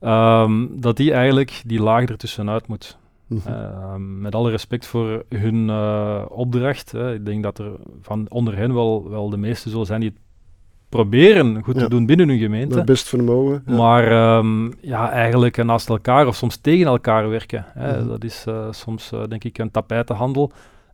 um, 0.00 0.80
dat 0.80 0.96
die 0.96 1.12
eigenlijk 1.12 1.62
die 1.66 1.80
laag 1.80 2.04
ertussenuit 2.04 2.66
moet. 2.66 2.98
Uh, 3.28 3.94
met 3.96 4.34
alle 4.34 4.50
respect 4.50 4.86
voor 4.86 5.24
hun 5.28 5.68
uh, 5.68 6.24
opdracht. 6.28 6.92
Hè. 6.92 7.14
Ik 7.14 7.24
denk 7.24 7.42
dat 7.42 7.58
er 7.58 7.72
van 8.00 8.26
onder 8.28 8.56
hen 8.56 8.74
wel, 8.74 9.10
wel 9.10 9.30
de 9.30 9.36
meeste 9.36 9.70
zullen 9.70 9.86
zijn 9.86 10.00
die 10.00 10.08
het 10.08 10.18
proberen 10.88 11.62
goed 11.62 11.78
te 11.78 11.88
doen 11.88 12.06
binnen 12.06 12.28
hun 12.28 12.38
gemeente. 12.38 12.84
best 12.84 13.08
vermogen. 13.08 13.62
Maar 13.66 14.36
um, 14.38 14.74
ja, 14.80 15.10
eigenlijk 15.10 15.64
naast 15.64 15.88
elkaar 15.88 16.26
of 16.26 16.36
soms 16.36 16.56
tegen 16.56 16.86
elkaar 16.86 17.28
werken. 17.28 17.64
Hè. 17.68 17.98
Mhm. 17.98 18.08
Dat 18.08 18.24
is 18.24 18.44
uh, 18.48 18.66
soms, 18.70 19.12
uh, 19.12 19.22
denk 19.28 19.44
ik, 19.44 19.58
een 19.58 19.70
tapijtenhandel 19.70 20.52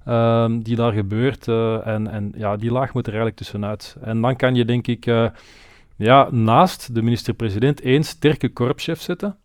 um, 0.08 0.62
die 0.62 0.76
daar 0.76 0.92
gebeurt. 0.92 1.46
Uh, 1.46 1.86
en, 1.86 2.10
en 2.10 2.32
ja, 2.36 2.56
die 2.56 2.72
laag 2.72 2.94
moet 2.94 3.06
er 3.06 3.12
eigenlijk 3.12 3.36
tussenuit. 3.36 3.96
En 4.00 4.20
dan 4.20 4.36
kan 4.36 4.54
je, 4.54 4.64
denk 4.64 4.86
ik, 4.86 5.04
ja, 5.96 6.28
naast 6.30 6.94
de 6.94 7.02
minister-president 7.02 7.80
één 7.80 8.04
sterke 8.04 8.48
korpschef 8.48 9.00
zetten. 9.00 9.36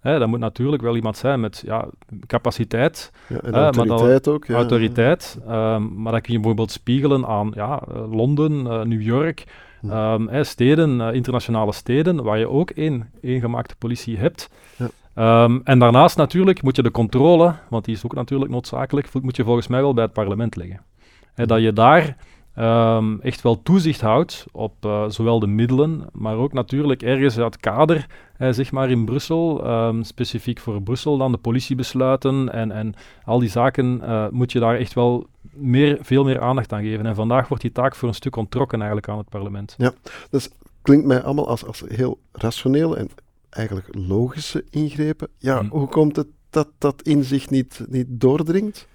Hè, 0.00 0.18
dat 0.18 0.28
moet 0.28 0.38
natuurlijk 0.38 0.82
wel 0.82 0.96
iemand 0.96 1.16
zijn 1.16 1.40
met 1.40 1.62
ja, 1.66 1.88
capaciteit. 2.26 3.12
Ja, 3.28 3.40
en 3.40 3.54
autoriteit 3.54 4.28
ook. 4.28 4.46
Ja. 4.46 4.54
Autoriteit. 4.54 5.38
Um, 5.48 6.02
maar 6.02 6.12
dat 6.12 6.20
kun 6.20 6.32
je 6.32 6.38
bijvoorbeeld 6.38 6.70
spiegelen 6.70 7.26
aan 7.26 7.52
ja, 7.54 7.82
Londen, 8.10 8.62
New 8.88 9.02
York. 9.02 9.44
Um, 9.90 10.44
steden, 10.44 11.00
uh, 11.00 11.12
internationale 11.12 11.72
steden, 11.72 12.22
waar 12.22 12.38
je 12.38 12.48
ook 12.48 12.70
één, 12.70 13.10
één 13.22 13.40
gemaakte 13.40 13.76
politie 13.78 14.18
hebt. 14.18 14.50
Ja. 14.76 15.44
Um, 15.44 15.60
en 15.64 15.78
daarnaast 15.78 16.16
natuurlijk 16.16 16.62
moet 16.62 16.76
je 16.76 16.82
de 16.82 16.90
controle, 16.90 17.54
want 17.68 17.84
die 17.84 17.94
is 17.94 18.04
ook 18.04 18.14
natuurlijk 18.14 18.50
noodzakelijk, 18.50 19.08
moet 19.22 19.36
je 19.36 19.44
volgens 19.44 19.66
mij 19.66 19.80
wel 19.80 19.94
bij 19.94 20.04
het 20.04 20.12
parlement 20.12 20.56
leggen. 20.56 20.80
Dat 21.34 21.60
je 21.60 21.72
daar 21.72 22.16
um, 22.58 23.20
echt 23.20 23.42
wel 23.42 23.62
toezicht 23.62 24.00
houdt 24.00 24.46
op 24.52 24.74
uh, 24.86 25.04
zowel 25.08 25.38
de 25.38 25.46
middelen, 25.46 26.06
maar 26.12 26.36
ook 26.36 26.52
natuurlijk 26.52 27.02
ergens 27.02 27.34
het 27.34 27.56
kader, 27.56 28.06
eh, 28.36 28.48
zeg 28.52 28.72
maar 28.72 28.90
in 28.90 29.04
Brussel, 29.04 29.64
specifiek 30.02 30.58
voor 30.58 30.82
Brussel 30.82 31.16
dan 31.16 31.32
de 31.32 31.38
politiebesluiten 31.38 32.52
en, 32.52 32.70
en 32.70 32.94
al 33.24 33.38
die 33.38 33.48
zaken 33.48 34.00
uh, 34.02 34.26
moet 34.30 34.52
je 34.52 34.60
daar 34.60 34.76
echt 34.76 34.94
wel 34.94 35.26
meer, 35.56 35.98
veel 36.00 36.24
meer 36.24 36.40
aandacht 36.40 36.72
aan 36.72 36.82
geven. 36.82 37.06
En 37.06 37.14
vandaag 37.14 37.48
wordt 37.48 37.62
die 37.62 37.72
taak 37.72 37.94
voor 37.94 38.08
een 38.08 38.14
stuk 38.14 38.36
onttrokken 38.36 38.78
eigenlijk 38.78 39.08
aan 39.08 39.18
het 39.18 39.28
parlement. 39.28 39.74
Ja, 39.78 39.92
dus 40.30 40.48
klinkt 40.82 41.06
mij 41.06 41.22
allemaal 41.22 41.48
als, 41.48 41.64
als 41.64 41.82
heel 41.86 42.18
rationeel 42.32 42.96
en 42.96 43.10
eigenlijk 43.50 43.88
logische 43.92 44.64
ingrepen. 44.70 45.28
Ja, 45.38 45.62
mm. 45.62 45.68
hoe 45.68 45.88
komt 45.88 46.16
het 46.16 46.26
dat 46.50 46.68
dat 46.78 47.02
inzicht 47.02 47.50
niet, 47.50 47.84
niet 47.88 48.06
doordringt? 48.08 48.86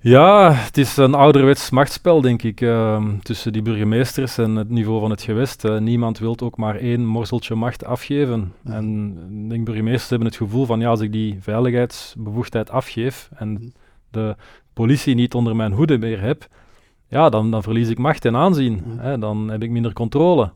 Ja, 0.00 0.52
het 0.52 0.76
is 0.76 0.96
een 0.96 1.14
ouderwets 1.14 1.70
machtsspel, 1.70 2.20
denk 2.20 2.42
ik, 2.42 2.60
uh, 2.60 3.04
tussen 3.22 3.52
die 3.52 3.62
burgemeesters 3.62 4.38
en 4.38 4.56
het 4.56 4.68
niveau 4.68 5.00
van 5.00 5.10
het 5.10 5.22
gewest. 5.22 5.64
Uh, 5.64 5.78
niemand 5.78 6.18
wil 6.18 6.40
ook 6.40 6.56
maar 6.56 6.76
één 6.76 7.06
morseltje 7.06 7.54
macht 7.54 7.84
afgeven. 7.84 8.52
En 8.64 9.16
ik 9.42 9.48
denk, 9.48 9.64
burgemeesters 9.64 10.10
hebben 10.10 10.28
het 10.28 10.36
gevoel 10.36 10.66
van, 10.66 10.80
ja, 10.80 10.88
als 10.88 11.00
ik 11.00 11.12
die 11.12 11.36
veiligheidsbevoegdheid 11.40 12.70
afgeef 12.70 13.28
en 13.34 13.72
de 14.10 14.36
politie 14.72 15.14
niet 15.14 15.34
onder 15.34 15.56
mijn 15.56 15.72
hoede 15.72 15.98
meer 15.98 16.20
heb, 16.20 16.48
ja, 17.08 17.28
dan, 17.28 17.50
dan 17.50 17.62
verlies 17.62 17.88
ik 17.88 17.98
macht 17.98 18.24
en 18.24 18.36
aanzien. 18.36 18.82
Mm. 18.86 18.98
Hè, 18.98 19.18
dan 19.18 19.48
heb 19.50 19.62
ik 19.62 19.70
minder 19.70 19.92
controle. 19.92 20.52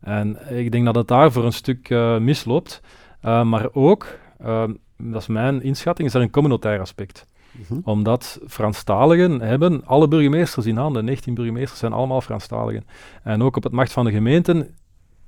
En 0.00 0.56
ik 0.56 0.72
denk 0.72 0.84
dat 0.84 0.94
het 0.94 1.08
daar 1.08 1.32
voor 1.32 1.44
een 1.44 1.52
stuk 1.52 1.90
uh, 1.90 2.18
misloopt. 2.18 2.80
Uh, 3.24 3.42
maar 3.42 3.68
ook, 3.72 4.18
uh, 4.42 4.64
dat 4.96 5.20
is 5.20 5.26
mijn 5.26 5.62
inschatting, 5.62 6.08
is 6.08 6.14
er 6.14 6.20
een 6.20 6.30
communautair 6.30 6.80
aspect. 6.80 7.26
Mm-hmm. 7.50 7.80
Omdat 7.84 8.40
Franstaligen 8.46 9.40
hebben 9.40 9.84
alle 9.84 10.08
burgemeesters 10.08 10.66
in 10.66 10.76
handen. 10.76 11.04
19 11.04 11.34
burgemeesters 11.34 11.78
zijn 11.78 11.92
allemaal 11.92 12.20
Franstaligen. 12.20 12.86
En 13.22 13.42
ook 13.42 13.56
op 13.56 13.62
het 13.62 13.72
macht 13.72 13.92
van 13.92 14.04
de 14.04 14.10
gemeenten 14.10 14.74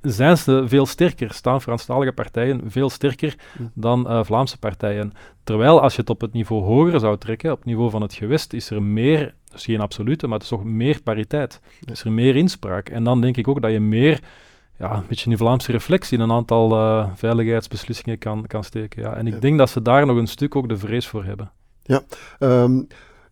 zijn 0.00 0.36
ze 0.36 0.64
veel 0.66 0.86
sterker, 0.86 1.32
staan 1.32 1.62
Franstalige 1.62 2.12
partijen 2.12 2.60
veel 2.66 2.90
sterker 2.90 3.34
mm. 3.58 3.70
dan 3.74 4.12
uh, 4.12 4.24
Vlaamse 4.24 4.58
partijen. 4.58 5.12
Terwijl 5.44 5.80
als 5.80 5.94
je 5.94 6.00
het 6.00 6.10
op 6.10 6.20
het 6.20 6.32
niveau 6.32 6.62
hoger 6.62 7.00
zou 7.00 7.18
trekken, 7.18 7.50
op 7.52 7.58
het 7.58 7.66
niveau 7.66 7.90
van 7.90 8.02
het 8.02 8.14
gewest, 8.14 8.52
is 8.52 8.70
er 8.70 8.82
meer, 8.82 9.34
dus 9.52 9.64
geen 9.64 9.80
absolute, 9.80 10.26
maar 10.26 10.34
het 10.34 10.42
is 10.42 10.48
toch 10.48 10.64
meer 10.64 11.02
pariteit. 11.02 11.60
Is 11.84 12.04
er 12.04 12.12
meer 12.12 12.36
inspraak. 12.36 12.88
En 12.88 13.04
dan 13.04 13.20
denk 13.20 13.36
ik 13.36 13.48
ook 13.48 13.62
dat 13.62 13.72
je 13.72 13.80
meer 13.80 14.20
ja, 14.78 14.96
een 14.96 15.04
beetje 15.08 15.30
een 15.30 15.38
Vlaamse 15.38 15.72
reflectie 15.72 16.18
in 16.18 16.24
een 16.24 16.32
aantal 16.32 16.72
uh, 16.72 17.08
veiligheidsbeslissingen 17.14 18.18
kan, 18.18 18.46
kan 18.46 18.64
steken. 18.64 19.02
Ja. 19.02 19.14
En 19.14 19.26
ik 19.26 19.40
denk 19.40 19.58
dat 19.58 19.70
ze 19.70 19.82
daar 19.82 20.06
nog 20.06 20.16
een 20.16 20.26
stuk 20.26 20.56
ook 20.56 20.68
de 20.68 20.76
vrees 20.76 21.06
voor 21.06 21.24
hebben. 21.24 21.50
Ja, 21.82 22.02
um, 22.38 22.86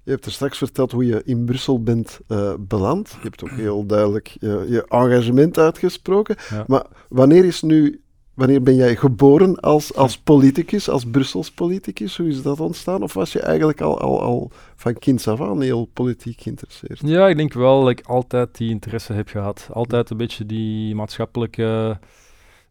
je 0.07 0.13
hebt 0.13 0.25
er 0.25 0.33
straks 0.33 0.59
verteld 0.59 0.93
hoe 0.93 1.07
je 1.07 1.23
in 1.25 1.45
Brussel 1.45 1.83
bent 1.83 2.21
uh, 2.29 2.55
beland. 2.59 3.11
Je 3.11 3.29
hebt 3.29 3.45
ook 3.45 3.51
heel 3.51 3.87
duidelijk 3.87 4.37
je, 4.41 4.67
je 4.69 4.85
engagement 4.89 5.59
uitgesproken. 5.59 6.37
Maar 6.67 6.87
wanneer 7.09 7.45
is 7.45 7.63
nu 7.63 8.01
Wanneer 8.35 8.63
ben 8.63 8.75
jij 8.75 8.97
geboren 8.97 9.61
als, 9.61 9.95
als 9.95 10.19
politicus, 10.19 10.89
als 10.89 11.05
Brussels 11.05 11.51
politicus? 11.51 12.17
Hoe 12.17 12.29
is 12.29 12.43
dat 12.43 12.61
ontstaan? 12.61 13.03
Of 13.03 13.15
was 13.15 13.33
je 13.33 13.41
eigenlijk 13.41 13.81
al, 13.81 14.01
al, 14.01 14.23
al 14.23 14.51
van 14.75 14.99
kinds 14.99 15.29
af 15.29 15.41
aan 15.41 15.61
heel 15.61 15.85
politiek 15.85 16.41
geïnteresseerd? 16.41 17.01
Ja, 17.05 17.29
ik 17.29 17.37
denk 17.37 17.53
wel 17.53 17.81
dat 17.81 17.91
ik 17.91 18.07
altijd 18.07 18.57
die 18.57 18.71
interesse 18.71 19.13
heb 19.13 19.29
gehad. 19.29 19.69
Altijd 19.73 20.11
een 20.11 20.17
beetje 20.17 20.47
die 20.47 20.95
maatschappelijke 20.95 21.99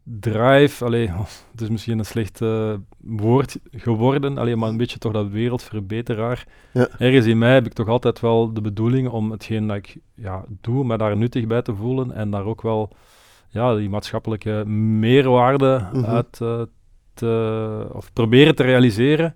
drive. 0.03 0.85
Allee, 0.85 1.07
het 1.51 1.61
is 1.61 1.69
misschien 1.69 1.99
een 1.99 2.05
slecht 2.05 2.41
uh, 2.41 2.73
woord 3.05 3.59
geworden, 3.71 4.37
allee, 4.37 4.55
maar 4.55 4.69
een 4.69 4.77
beetje 4.77 4.97
toch 4.97 5.11
dat 5.11 5.29
wereldverbeteraar. 5.29 6.47
Ja. 6.71 6.87
Ergens 6.97 7.25
in 7.25 7.37
mij 7.37 7.53
heb 7.53 7.65
ik 7.65 7.73
toch 7.73 7.87
altijd 7.87 8.19
wel 8.19 8.53
de 8.53 8.61
bedoeling 8.61 9.09
om 9.09 9.31
hetgeen 9.31 9.67
dat 9.67 9.77
ik 9.77 9.97
ja, 10.15 10.45
doe, 10.61 10.85
me 10.85 10.97
daar 10.97 11.17
nuttig 11.17 11.47
bij 11.47 11.61
te 11.61 11.75
voelen 11.75 12.11
en 12.11 12.29
daar 12.29 12.45
ook 12.45 12.61
wel 12.61 12.91
ja, 13.49 13.75
die 13.75 13.89
maatschappelijke 13.89 14.65
meerwaarde 14.99 15.89
mhm. 15.93 16.05
uit 16.05 16.39
uh, 16.41 16.61
te, 17.13 17.89
of 17.91 18.13
proberen 18.13 18.55
te 18.55 18.63
realiseren. 18.63 19.35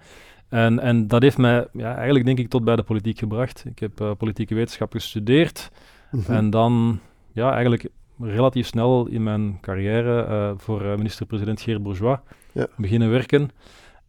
En, 0.50 0.80
en 0.80 1.08
dat 1.08 1.22
heeft 1.22 1.38
mij 1.38 1.68
ja, 1.74 1.96
eigenlijk 1.96 2.26
denk 2.26 2.40
ik 2.40 2.50
tot 2.50 2.64
bij 2.64 2.76
de 2.76 2.84
politiek 2.84 3.20
gebracht. 3.20 3.66
Ik 3.66 3.80
heb 3.80 4.02
uh, 4.02 4.12
politieke 4.18 4.56
wetenschap 4.56 4.92
gestudeerd 4.92 5.72
mhm. 6.12 6.32
en 6.32 6.50
dan 6.50 7.00
ja, 7.32 7.52
eigenlijk 7.52 7.90
relatief 8.20 8.68
snel 8.68 9.08
in 9.08 9.24
mijn 9.24 9.58
carrière 9.62 10.28
uh, 10.30 10.52
voor 10.58 10.82
minister-president 10.82 11.62
Geert 11.62 11.84
Bourgeois 11.84 12.20
ja. 12.52 12.68
beginnen 12.78 13.10
werken. 13.10 13.50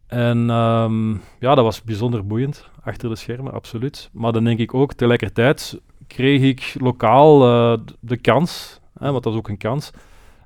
En 0.07 0.49
um, 0.49 1.21
ja, 1.39 1.55
dat 1.55 1.63
was 1.63 1.83
bijzonder 1.83 2.27
boeiend, 2.27 2.69
achter 2.83 3.09
de 3.09 3.15
schermen, 3.15 3.53
absoluut. 3.53 4.09
Maar 4.13 4.31
dan 4.31 4.43
denk 4.43 4.59
ik 4.59 4.73
ook, 4.73 4.93
tegelijkertijd 4.93 5.79
kreeg 6.07 6.41
ik 6.41 6.75
lokaal 6.79 7.47
uh, 7.47 7.79
de 7.99 8.17
kans 8.17 8.81
hè, 9.01 9.11
want 9.11 9.23
dat 9.23 9.33
is 9.33 9.39
ook 9.39 9.47
een 9.47 9.57
kans, 9.57 9.91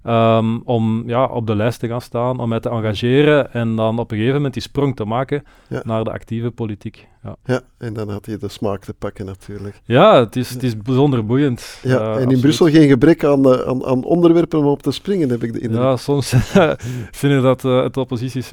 um, 0.03 0.61
om 0.61 1.03
ja, 1.07 1.25
op 1.25 1.47
de 1.47 1.55
lijst 1.55 1.79
te 1.79 1.87
gaan 1.87 2.01
staan, 2.01 2.39
om 2.39 2.49
mij 2.49 2.59
te 2.59 2.69
engageren 2.69 3.53
en 3.53 3.75
dan 3.75 3.99
op 3.99 4.11
een 4.11 4.17
gegeven 4.17 4.35
moment 4.35 4.53
die 4.53 4.63
sprong 4.63 4.95
te 4.95 5.05
maken 5.05 5.43
naar 5.83 6.03
de 6.03 6.11
actieve 6.11 6.51
politiek. 6.51 7.07
Ja. 7.25 7.35
ja, 7.45 7.61
en 7.77 7.93
dan 7.93 8.09
had 8.09 8.25
je 8.25 8.37
de 8.37 8.47
smaak 8.47 8.83
te 8.83 8.93
pakken 8.93 9.25
natuurlijk. 9.25 9.81
Ja, 9.83 10.19
het 10.19 10.35
is, 10.35 10.49
het 10.49 10.63
is 10.63 10.77
bijzonder 10.77 11.25
boeient. 11.25 11.79
Ja, 11.83 12.15
uh, 12.15 12.21
en 12.21 12.31
in 12.31 12.39
Brussel 12.39 12.69
geen 12.69 12.87
gebrek 12.87 13.23
aan, 13.23 13.47
uh, 13.47 13.59
aan, 13.59 13.85
aan, 13.85 14.03
onderwerpen 14.03 14.59
om 14.59 14.65
op 14.65 14.81
te 14.81 14.91
springen, 14.91 15.29
heb 15.29 15.43
ik 15.43 15.53
de 15.53 15.59
indruk. 15.59 15.81
Ja, 15.81 15.97
soms 15.97 16.33
vinden 17.21 17.41
dat 17.41 17.63
uh, 17.63 17.83
het, 17.83 17.97
oppositie, 17.97 18.43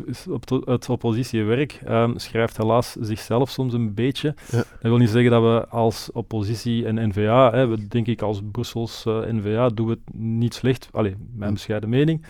het 0.64 0.88
oppositiewerk 0.88 1.80
um, 1.88 2.18
schrijft 2.18 2.56
helaas 2.56 2.96
zichzelf 3.00 3.50
soms 3.50 3.72
een 3.72 3.94
beetje. 3.94 4.34
Ja. 4.50 4.56
Dat 4.56 4.66
wil 4.80 4.96
niet 4.96 5.10
zeggen 5.10 5.30
dat 5.30 5.42
we 5.42 5.68
als 5.68 6.10
oppositie 6.12 6.86
en 6.86 7.08
N-VA, 7.08 7.50
hè, 7.50 7.66
we, 7.66 7.88
denk 7.88 8.06
ik 8.06 8.22
als 8.22 8.40
Brussels 8.52 9.04
N-VA, 9.06 9.68
doen 9.68 9.86
we 9.86 9.92
het 9.92 10.14
niet 10.20 10.54
slecht. 10.54 10.88
Allee, 10.92 11.16
mijn 11.34 11.52
bescheiden 11.52 11.88
mening. 11.88 12.24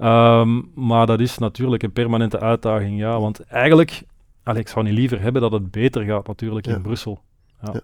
Um, 0.00 0.70
maar 0.74 1.06
dat 1.06 1.20
is 1.20 1.38
natuurlijk 1.38 1.82
een 1.82 1.92
permanente 1.92 2.40
uitdaging, 2.40 2.98
ja. 2.98 3.20
Want 3.20 3.40
eigenlijk 3.40 4.02
Allee, 4.48 4.60
ik 4.60 4.68
zou 4.68 4.84
niet 4.84 4.94
liever 4.94 5.20
hebben 5.20 5.42
dat 5.42 5.52
het 5.52 5.70
beter 5.70 6.04
gaat 6.04 6.26
natuurlijk 6.26 6.66
in 6.66 6.82
Brussel. 6.82 7.20
Ja. 7.62 7.80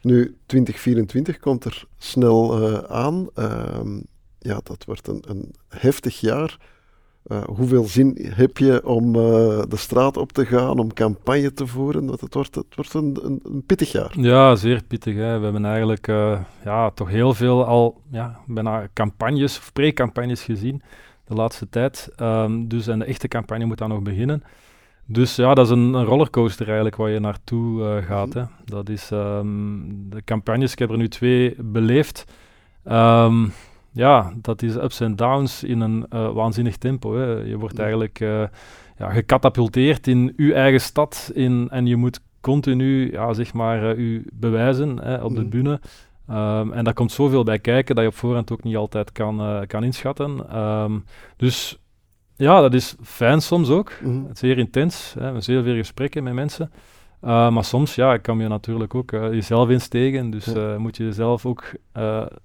Nu, 0.00 0.36
2024 0.46 1.38
komt 1.38 1.64
er 1.64 1.84
snel 1.98 2.62
uh, 2.62 2.78
aan. 2.78 3.28
Uh, 3.38 4.00
ja, 4.38 4.60
dat 4.62 4.84
wordt 4.84 5.08
een, 5.08 5.24
een 5.28 5.54
heftig 5.68 6.20
jaar. 6.20 6.56
Uh, 7.26 7.44
hoeveel 7.44 7.84
zin 7.84 8.18
heb 8.34 8.58
je 8.58 8.86
om 8.86 9.06
uh, 9.06 9.22
de 9.68 9.76
straat 9.76 10.16
op 10.16 10.32
te 10.32 10.46
gaan, 10.46 10.78
om 10.78 10.92
campagne 10.92 11.52
te 11.52 11.66
voeren? 11.66 12.06
Want 12.06 12.20
het 12.20 12.34
wordt, 12.34 12.54
het 12.54 12.74
wordt 12.74 12.94
een, 12.94 13.18
een, 13.22 13.40
een 13.44 13.64
pittig 13.66 13.92
jaar. 13.92 14.20
Ja, 14.20 14.54
zeer 14.54 14.82
pittig. 14.82 15.14
Hè. 15.14 15.38
We 15.38 15.44
hebben 15.44 15.64
eigenlijk 15.64 16.06
ja, 16.64 16.90
toch 16.90 17.08
heel 17.08 17.34
veel 17.34 17.64
al 17.64 18.00
ja, 18.10 18.40
bijna 18.46 18.88
campagnes 18.92 19.58
of 19.58 19.72
pre-campagnes 19.72 20.42
gezien 20.42 20.82
de 21.24 21.34
laatste 21.34 21.68
tijd. 21.68 22.08
Um, 22.20 22.68
dus 22.68 22.86
en 22.86 22.98
de 22.98 23.04
echte 23.04 23.28
campagne 23.28 23.64
moet 23.64 23.78
dan 23.78 23.88
nog 23.88 24.02
beginnen. 24.02 24.42
Dus 25.06 25.36
ja, 25.36 25.54
dat 25.54 25.66
is 25.66 25.72
een, 25.72 25.94
een 25.94 26.04
rollercoaster 26.04 26.66
eigenlijk 26.66 26.96
waar 26.96 27.10
je 27.10 27.20
naartoe 27.20 27.80
uh, 27.82 28.06
gaat. 28.06 28.28
Mhm. 28.28 28.38
Hè. 28.38 28.44
Dat 28.64 28.88
is 28.88 29.10
um, 29.12 30.06
de 30.10 30.22
campagnes, 30.24 30.72
ik 30.72 30.78
heb 30.78 30.90
er 30.90 30.96
nu 30.96 31.08
twee 31.08 31.54
beleefd. 31.58 32.24
Um, 32.84 33.52
ja, 33.92 34.32
dat 34.36 34.62
is 34.62 34.74
ups 34.74 35.00
en 35.00 35.16
downs 35.16 35.64
in 35.64 35.80
een 35.80 36.06
uh, 36.14 36.32
waanzinnig 36.32 36.76
tempo. 36.76 37.16
Hè. 37.16 37.24
Je 37.24 37.58
wordt 37.58 37.78
eigenlijk 37.78 38.20
uh, 38.20 38.42
ja, 38.98 39.10
gecatapulteerd 39.10 40.06
in 40.06 40.32
je 40.36 40.54
eigen 40.54 40.80
stad 40.80 41.30
in, 41.34 41.68
en 41.70 41.86
je 41.86 41.96
moet 41.96 42.20
continu 42.40 43.12
ja, 43.12 43.32
zeg 43.32 43.52
maar, 43.52 43.96
u 43.96 44.26
bewijzen 44.32 44.98
hè, 44.98 45.16
op 45.16 45.34
de 45.34 45.40
mhm. 45.40 45.50
bühne. 45.50 45.80
Um, 46.30 46.72
en 46.72 46.84
daar 46.84 46.94
komt 46.94 47.12
zoveel 47.12 47.44
bij 47.44 47.58
kijken 47.58 47.94
dat 47.94 48.04
je 48.04 48.10
op 48.10 48.16
voorhand 48.16 48.52
ook 48.52 48.62
niet 48.62 48.76
altijd 48.76 49.12
kan, 49.12 49.64
kan 49.66 49.84
inschatten. 49.84 50.46
Dus 51.36 51.81
ja, 52.42 52.60
dat 52.60 52.74
is 52.74 52.94
fijn 53.02 53.42
soms 53.42 53.68
ook. 53.68 53.92
Mm 54.02 54.26
Zeer 54.32 54.58
intens. 54.58 55.14
Hè. 55.18 55.40
Zeer 55.40 55.62
veel 55.62 55.74
gesprekken 55.74 56.22
met 56.22 56.34
mensen. 56.34 56.70
Uh, 57.24 57.50
maar 57.50 57.64
soms 57.64 57.94
ja, 57.94 58.16
kan 58.16 58.38
je 58.38 58.48
natuurlijk 58.48 58.94
ook 58.94 59.12
uh, 59.12 59.32
jezelf 59.32 59.68
instegen. 59.68 60.30
Dus 60.30 60.46
uh, 60.46 60.76
moet 60.76 60.96
je 60.96 61.04
jezelf 61.04 61.46
ook 61.46 61.64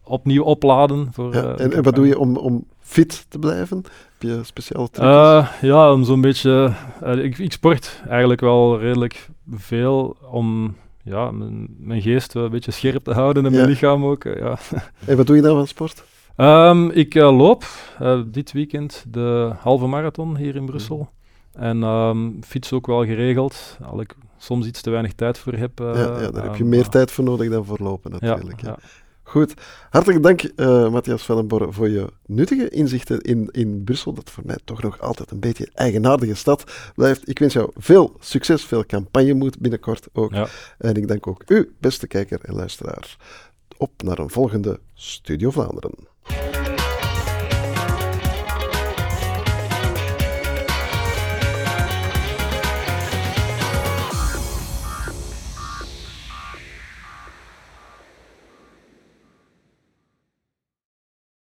opnieuw 0.03 0.43
opladen. 0.43 1.09
Voor, 1.11 1.33
ja, 1.33 1.55
en, 1.55 1.73
en, 1.73 1.83
wat 1.83 1.95
doe 1.95 2.07
je 2.07 2.19
om, 2.19 2.37
om 2.37 2.65
fit 2.79 3.25
te 3.29 3.39
blijven? 3.39 3.77
Heb 3.77 4.29
je 4.29 4.39
speciale 4.43 4.89
trucs? 4.89 5.59
ja, 5.61 5.91
om 5.93 6.03
zo'n 6.03 6.21
beetje... 6.21 6.73
Ik, 7.05 7.37
ik, 7.37 7.51
sport 7.51 8.01
eigenlijk 8.09 8.41
wel 8.41 8.79
redelijk 8.79 9.29
veel 9.51 10.17
om 10.31 10.75
ja, 11.03 11.31
mijn, 11.31 11.67
mijn 11.79 12.01
geest 12.01 12.33
een 12.33 12.49
beetje 12.49 12.71
scherp 12.71 13.03
te 13.03 13.13
houden 13.13 13.45
en 13.45 13.51
mijn 13.51 13.67
lichaam 13.67 14.05
ook. 14.05 14.23
ja. 14.23 14.57
En 15.05 15.17
wat 15.17 15.27
doe 15.27 15.35
je 15.35 15.41
dan 15.41 15.55
van 15.55 15.67
sport? 15.67 16.03
Um, 16.37 16.89
ik 16.89 17.15
uh, 17.15 17.37
loop 17.37 17.63
uh, 18.01 18.21
dit 18.27 18.51
weekend 18.51 19.05
de 19.07 19.51
halve 19.59 19.85
marathon 19.87 20.37
hier 20.37 20.55
in 20.55 20.65
Brussel. 20.65 21.09
En 21.53 21.83
um, 21.83 22.43
fiets 22.43 22.73
ook 22.73 22.87
wel 22.87 23.05
geregeld. 23.05 23.77
Al 23.83 24.01
ik 24.01 24.15
soms 24.37 24.65
iets 24.65 24.81
te 24.81 24.89
weinig 24.89 25.13
tijd 25.13 25.37
voor 25.37 25.53
heb. 25.53 25.79
Uh, 25.79 25.93
ja, 25.93 26.21
ja, 26.21 26.31
daar 26.31 26.43
heb 26.43 26.55
je 26.55 26.59
ehm, 26.59 26.69
meer 26.69 26.87
tijd 26.87 27.11
voor 27.11 27.23
nodig 27.23 27.49
dan 27.49 27.65
voor 27.65 27.77
lopen 27.81 28.11
natuurlijk. 28.11 28.61
Ja, 28.61 28.67
ja. 28.67 28.77
Goed. 29.23 29.53
Hartelijk 29.89 30.23
dank, 30.23 30.41
Matthias 30.91 31.23
Vellenborre, 31.23 31.71
voor 31.71 31.89
je 31.89 32.07
nuttige 32.25 32.69
inzichten 32.69 33.21
in, 33.21 33.49
in 33.51 33.83
Brussel, 33.83 34.13
dat 34.13 34.29
voor 34.29 34.43
mij 34.45 34.57
toch 34.63 34.81
nog 34.81 35.01
altijd 35.01 35.31
een 35.31 35.39
beetje 35.39 35.65
een 35.65 35.73
eigenaardige 35.73 36.35
stad 36.35 36.91
blijft. 36.95 37.29
Ik 37.29 37.39
wens 37.39 37.53
jou 37.53 37.71
veel 37.75 38.15
succes, 38.19 38.65
veel 38.65 38.85
campagnemoed 38.85 39.59
binnenkort 39.59 40.07
ook. 40.13 40.31
En 40.77 40.95
ik 40.95 41.07
dank 41.07 41.27
ook 41.27 41.43
u, 41.47 41.73
beste 41.79 42.07
kijker 42.07 42.39
en 42.41 42.55
luisteraar, 42.55 43.17
op 43.77 44.03
naar 44.03 44.19
een 44.19 44.29
volgende 44.29 44.79
Studio 44.93 45.51
Vlaanderen. 45.51 46.15
Thank 46.29 46.55
you. 46.55 46.66